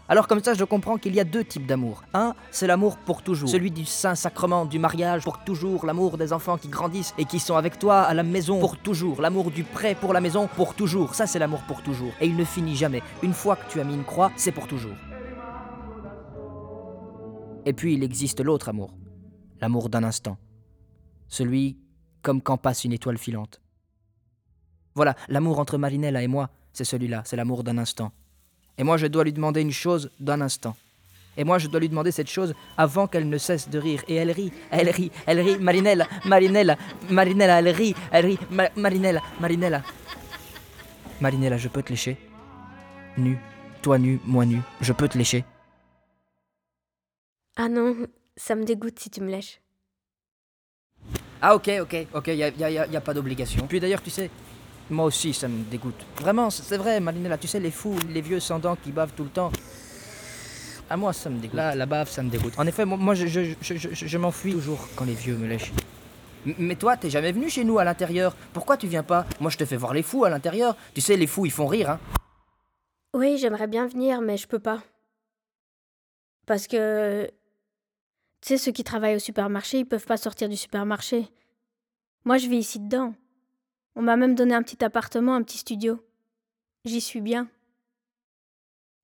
[0.09, 2.05] Alors comme ça, je comprends qu'il y a deux types d'amour.
[2.15, 3.49] Un, c'est l'amour pour toujours.
[3.49, 5.85] Celui du Saint-Sacrement, du mariage, pour toujours.
[5.85, 9.21] L'amour des enfants qui grandissent et qui sont avec toi à la maison, pour toujours.
[9.21, 11.17] L'amour du prêt pour la maison, pour toujours.
[11.17, 12.13] Ça, c'est l'amour pour toujours.
[12.21, 13.03] Et il ne finit jamais.
[13.25, 14.95] Une fois que tu as mis une croix, c'est pour toujours.
[17.67, 18.95] Et puis, il existe l'autre amour.
[19.61, 20.37] L'amour d'un instant.
[21.27, 21.79] Celui
[22.23, 23.61] comme quand passe une étoile filante.
[24.95, 28.13] Voilà, l'amour entre Marinella et moi, c'est celui-là, c'est l'amour d'un instant.
[28.79, 30.77] Et moi, je dois lui demander une chose d'un instant.
[31.37, 34.03] Et moi, je dois lui demander cette chose avant qu'elle ne cesse de rire.
[34.07, 35.59] Et elle rit, elle rit, elle rit.
[35.59, 36.77] Marinella, Marinella,
[37.11, 38.39] Marinella, elle rit, elle rit.
[38.51, 39.83] Ma- Marinella, Marinella.
[41.21, 42.17] Marinella, je peux te lécher
[43.17, 43.39] Nu,
[43.83, 45.45] toi nu, moi nu, je peux te lécher
[47.57, 49.61] Ah non, ça me dégoûte si tu me lèches.
[51.41, 53.67] Ah ok, ok, ok, y a, y a- y a- y a pas d'obligation.
[53.67, 54.31] Puis d'ailleurs, tu sais,
[54.91, 56.05] moi aussi ça me dégoûte.
[56.21, 59.25] Vraiment, c'est vrai, Malinella, tu sais, les fous, les vieux sans dents qui bavent tout
[59.25, 59.51] le temps.
[60.91, 61.57] À moi, ça me dégoûte.
[61.57, 62.53] Là, la bave, ça me dégoûte.
[62.59, 65.73] En effet, moi, je, je, je, je- je m'enfuis toujours quand les vieux me lèchent.
[66.59, 68.37] Mais toi, t'es jamais venu chez nous à l'intérieur.
[68.53, 69.25] Pourquoi tu viens pas?
[69.41, 70.77] Moi, je te fais voir les fous à l'intérieur.
[70.95, 72.01] Tu sais, les fous, ils font rire, hein.
[73.15, 74.83] Oui, j'aimerais bien venir, mais je peux pas.
[76.47, 77.27] Parce que.
[78.43, 81.29] Tu sais, ceux qui travaillent au supermarché, ils peuvent pas sortir du supermarché.
[82.27, 83.15] Moi, je vis ici dedans.
[83.97, 86.01] On m'a même donné un petit appartement, un petit studio.
[86.85, 87.49] J'y suis bien.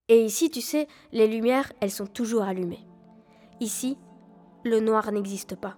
[0.09, 2.85] Et ici, tu sais, les lumières, elles sont toujours allumées.
[3.61, 3.97] Ici,
[4.65, 5.77] le noir n'existe pas.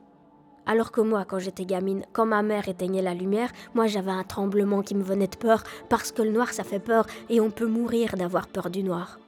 [0.64, 4.22] Alors que moi, quand j'étais gamine, quand ma mère éteignait la lumière, moi j'avais un
[4.22, 7.50] tremblement qui me venait de peur, parce que le noir ça fait peur, et on
[7.50, 9.18] peut mourir d'avoir peur du noir.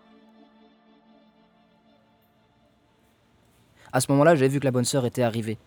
[3.93, 5.59] À ce moment-là, j'ai vu que la bonne sœur était arrivée.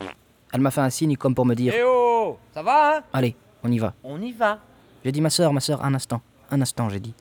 [0.53, 3.03] Elle m'a fait un signe comme pour me dire Eh oh Ça va, hein?
[3.13, 3.93] Allez, on y va.
[4.03, 4.59] On y va.
[5.03, 6.21] J'ai dit ma sœur, ma sœur, un instant.
[6.51, 7.13] Un instant, j'ai dit.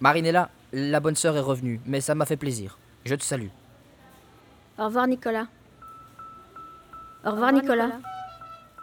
[0.00, 2.78] Marinella, la bonne sœur est revenue, mais ça m'a fait plaisir.
[3.04, 3.48] Je te salue.
[4.78, 5.46] Au revoir, Nicolas.
[7.24, 7.90] Au revoir, Nicolas.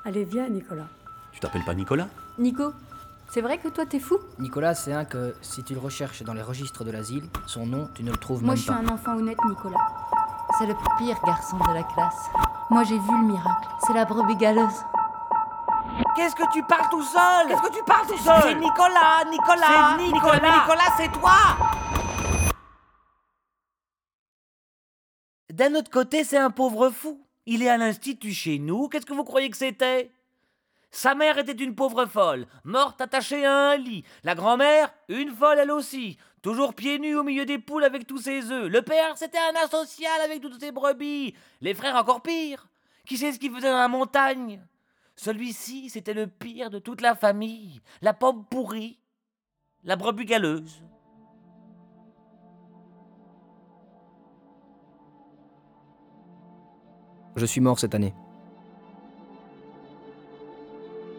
[0.06, 0.88] Allez, viens, Nicolas.
[1.32, 2.08] Tu t'appelles pas Nicolas?
[2.38, 2.74] Nico,
[3.30, 4.18] c'est vrai que toi t'es fou?
[4.40, 7.90] Nicolas, c'est un que si tu le recherches dans les registres de l'asile, son nom,
[7.94, 8.78] tu ne le trouves Moi même je suis pas.
[8.80, 9.78] un enfant honnête, Nicolas.
[10.60, 12.30] C'est le pire garçon de la classe.
[12.70, 13.68] Moi j'ai vu le miracle.
[13.88, 14.84] C'est la brebis galeuse.
[16.16, 19.98] Qu'est-ce que tu parles tout seul Qu'est-ce que tu parles tout seul C'est Nicolas, Nicolas
[19.98, 21.34] C'est Nicolas, mais Nicolas, c'est toi
[25.52, 27.26] D'un autre côté, c'est un pauvre fou.
[27.46, 28.90] Il est à l'institut chez nous.
[28.90, 30.12] Qu'est-ce que vous croyez que c'était?
[30.92, 34.04] Sa mère était une pauvre folle, morte attachée à un lit.
[34.24, 38.20] La grand-mère, une folle elle aussi, toujours pieds nus au milieu des poules avec tous
[38.20, 38.70] ses œufs.
[38.70, 41.34] Le père, c'était un asocial avec toutes ses brebis.
[41.62, 42.68] Les frères, encore pire.
[43.08, 44.62] Qui sait ce qu'ils faisaient dans la montagne?
[45.16, 47.82] Celui-ci, c'était le pire de toute la famille.
[48.02, 49.00] La pomme pourrie.
[49.84, 50.84] La brebis galeuse.
[57.36, 58.14] Je suis mort cette année.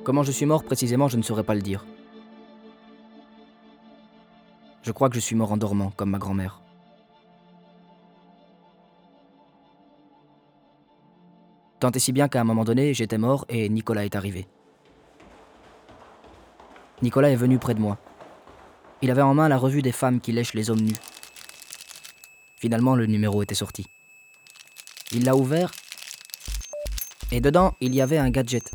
[0.04, 1.84] Comment je suis mort précisément, je ne saurais pas le dire.
[4.82, 6.63] Je crois que je suis mort en dormant, comme ma grand-mère.
[11.84, 14.46] Tant et si bien qu'à un moment donné, j'étais mort et Nicolas est arrivé.
[17.02, 17.98] Nicolas est venu près de moi.
[19.02, 20.96] Il avait en main la revue des femmes qui lèchent les hommes nus.
[22.56, 23.84] Finalement, le numéro était sorti.
[25.12, 25.72] Il l'a ouvert
[27.30, 28.72] et dedans, il y avait un gadget.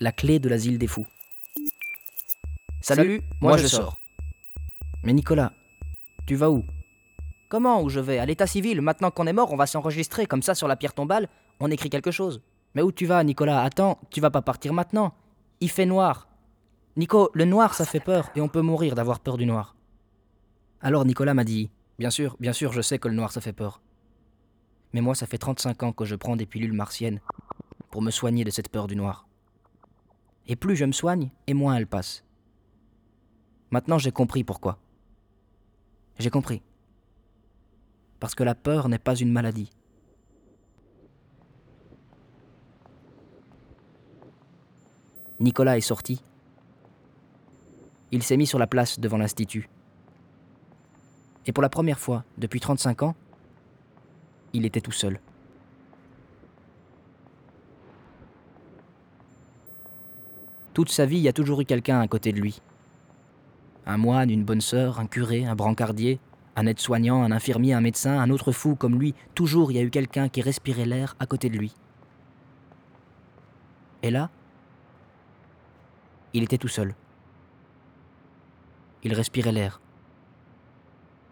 [0.00, 1.06] La clé de l'asile des fous.
[2.82, 3.98] Salut, moi, je, sors.
[5.02, 5.54] Mais Nicolas,
[6.26, 6.62] tu vas où?
[7.48, 8.18] Comment où je vais?
[8.18, 10.92] À l'état civil, maintenant qu'on est mort, on va s'enregistrer comme ça sur la pierre
[10.92, 12.42] tombale, on écrit quelque chose.
[12.74, 13.62] Mais où tu vas, Nicolas?
[13.62, 15.14] Attends, tu vas pas partir maintenant.
[15.60, 16.28] Il fait noir.
[16.96, 19.76] Nico, le noir, ça fait peur, et on peut mourir d'avoir peur du noir.
[20.80, 23.52] Alors Nicolas m'a dit Bien sûr, bien sûr, je sais que le noir, ça fait
[23.52, 23.80] peur.
[24.92, 27.20] Mais moi, ça fait 35 ans que je prends des pilules martiennes
[27.90, 29.28] pour me soigner de cette peur du noir.
[30.46, 32.24] Et plus je me soigne, et moins elle passe.
[33.70, 34.78] Maintenant, j'ai compris pourquoi.
[36.18, 36.62] J'ai compris.
[38.18, 39.70] Parce que la peur n'est pas une maladie.
[45.40, 46.22] Nicolas est sorti.
[48.12, 49.68] Il s'est mis sur la place devant l'Institut.
[51.46, 53.14] Et pour la première fois depuis 35 ans,
[54.52, 55.18] il était tout seul.
[60.74, 62.60] Toute sa vie, il y a toujours eu quelqu'un à côté de lui.
[63.86, 66.20] Un moine, une bonne sœur, un curé, un brancardier,
[66.54, 69.14] un aide-soignant, un infirmier, un médecin, un autre fou comme lui.
[69.34, 71.74] Toujours, il y a eu quelqu'un qui respirait l'air à côté de lui.
[74.02, 74.30] Et là,
[76.32, 76.94] il était tout seul.
[79.02, 79.80] Il respirait l'air.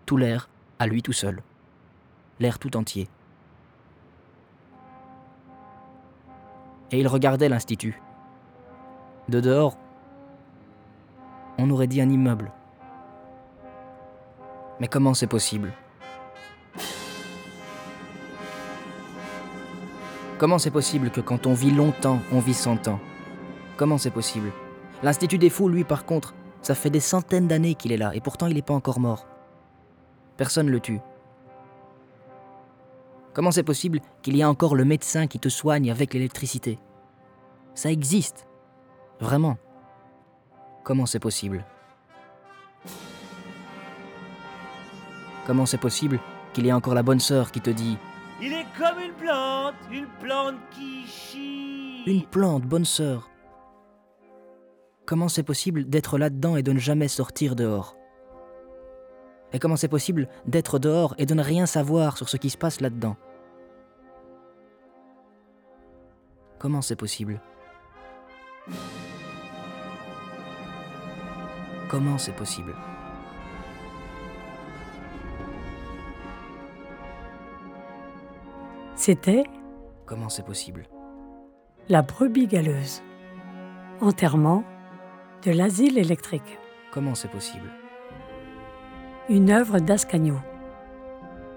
[0.06, 1.42] Tout l'air à lui tout seul.
[2.40, 3.08] L'air tout entier.
[6.90, 8.00] Et il regardait l'institut.
[9.28, 9.76] De dehors,
[11.58, 12.50] on aurait dit un immeuble.
[14.80, 15.72] Mais comment c'est possible?
[20.38, 23.00] Comment c'est possible que quand on vit longtemps, on vit cent ans?
[23.76, 24.52] Comment c'est possible?
[25.02, 28.20] L'Institut des Fous, lui, par contre, ça fait des centaines d'années qu'il est là, et
[28.20, 29.26] pourtant il n'est pas encore mort.
[30.36, 31.00] Personne le tue.
[33.32, 36.80] Comment c'est possible qu'il y ait encore le médecin qui te soigne avec l'électricité?
[37.74, 38.48] Ça existe.
[39.20, 39.56] Vraiment.
[40.82, 41.64] Comment c'est possible?
[45.46, 46.18] Comment c'est possible
[46.52, 47.96] qu'il y ait encore la bonne sœur qui te dit
[48.42, 52.02] Il est comme une plante, une plante qui chie.
[52.06, 53.30] Une plante, bonne sœur.
[55.08, 57.96] Comment c'est possible d'être là-dedans et de ne jamais sortir dehors?
[59.54, 62.58] Et comment c'est possible d'être dehors et de ne rien savoir sur ce qui se
[62.58, 63.16] passe là-dedans?
[66.58, 67.40] Comment c'est possible?
[71.88, 72.74] Comment c'est possible?
[78.94, 79.44] C'était
[80.04, 80.86] Comment c'est possible?
[81.88, 83.02] La brebis galeuse.
[84.02, 84.64] Enterrement
[85.44, 86.58] de l'asile électrique.
[86.92, 87.70] Comment c'est possible?
[89.28, 90.36] Une œuvre d'Ascagno.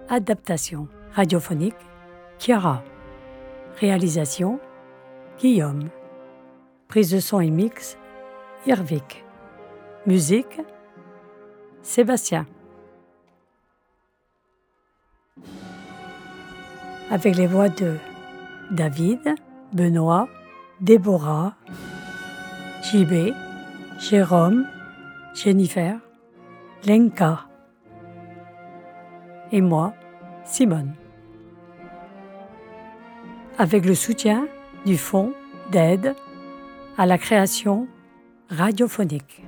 [0.09, 1.75] Adaptation radiophonique
[2.39, 2.84] Chiara.
[3.79, 4.59] Réalisation
[5.39, 5.89] Guillaume.
[6.88, 7.97] Prise de son et mix
[8.65, 9.23] Irvik.
[10.05, 10.61] Musique
[11.82, 12.45] Sébastien.
[17.11, 17.97] avec les voix de
[18.71, 19.36] David,
[19.73, 20.29] Benoît,
[20.79, 21.53] Déborah,
[22.84, 23.34] JB,
[24.02, 24.66] Jérôme,
[25.36, 25.95] Jennifer,
[26.88, 27.45] Lenka
[29.52, 29.93] et moi,
[30.43, 30.95] Simone.
[33.60, 34.47] Avec le soutien
[34.88, 35.34] du Fonds
[35.72, 36.16] d'aide
[36.97, 37.88] à la création
[38.49, 39.43] radiophonique.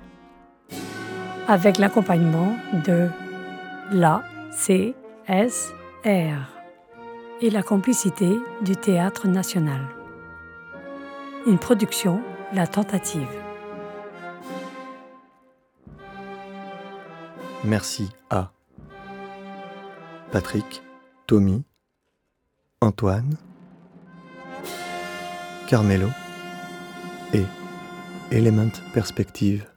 [1.47, 3.10] Avec l'accompagnement de
[3.91, 4.93] la CSR
[7.41, 8.30] et la complicité
[8.62, 9.82] du Théâtre national.
[11.47, 12.22] Une production
[12.54, 13.28] La Tentative.
[17.64, 18.51] Merci à
[20.32, 20.84] Patrick,
[21.28, 21.64] Tommy,
[22.82, 23.38] Antoine,
[25.68, 26.09] Carmelo
[27.34, 27.45] et
[28.32, 29.72] Element Perspective.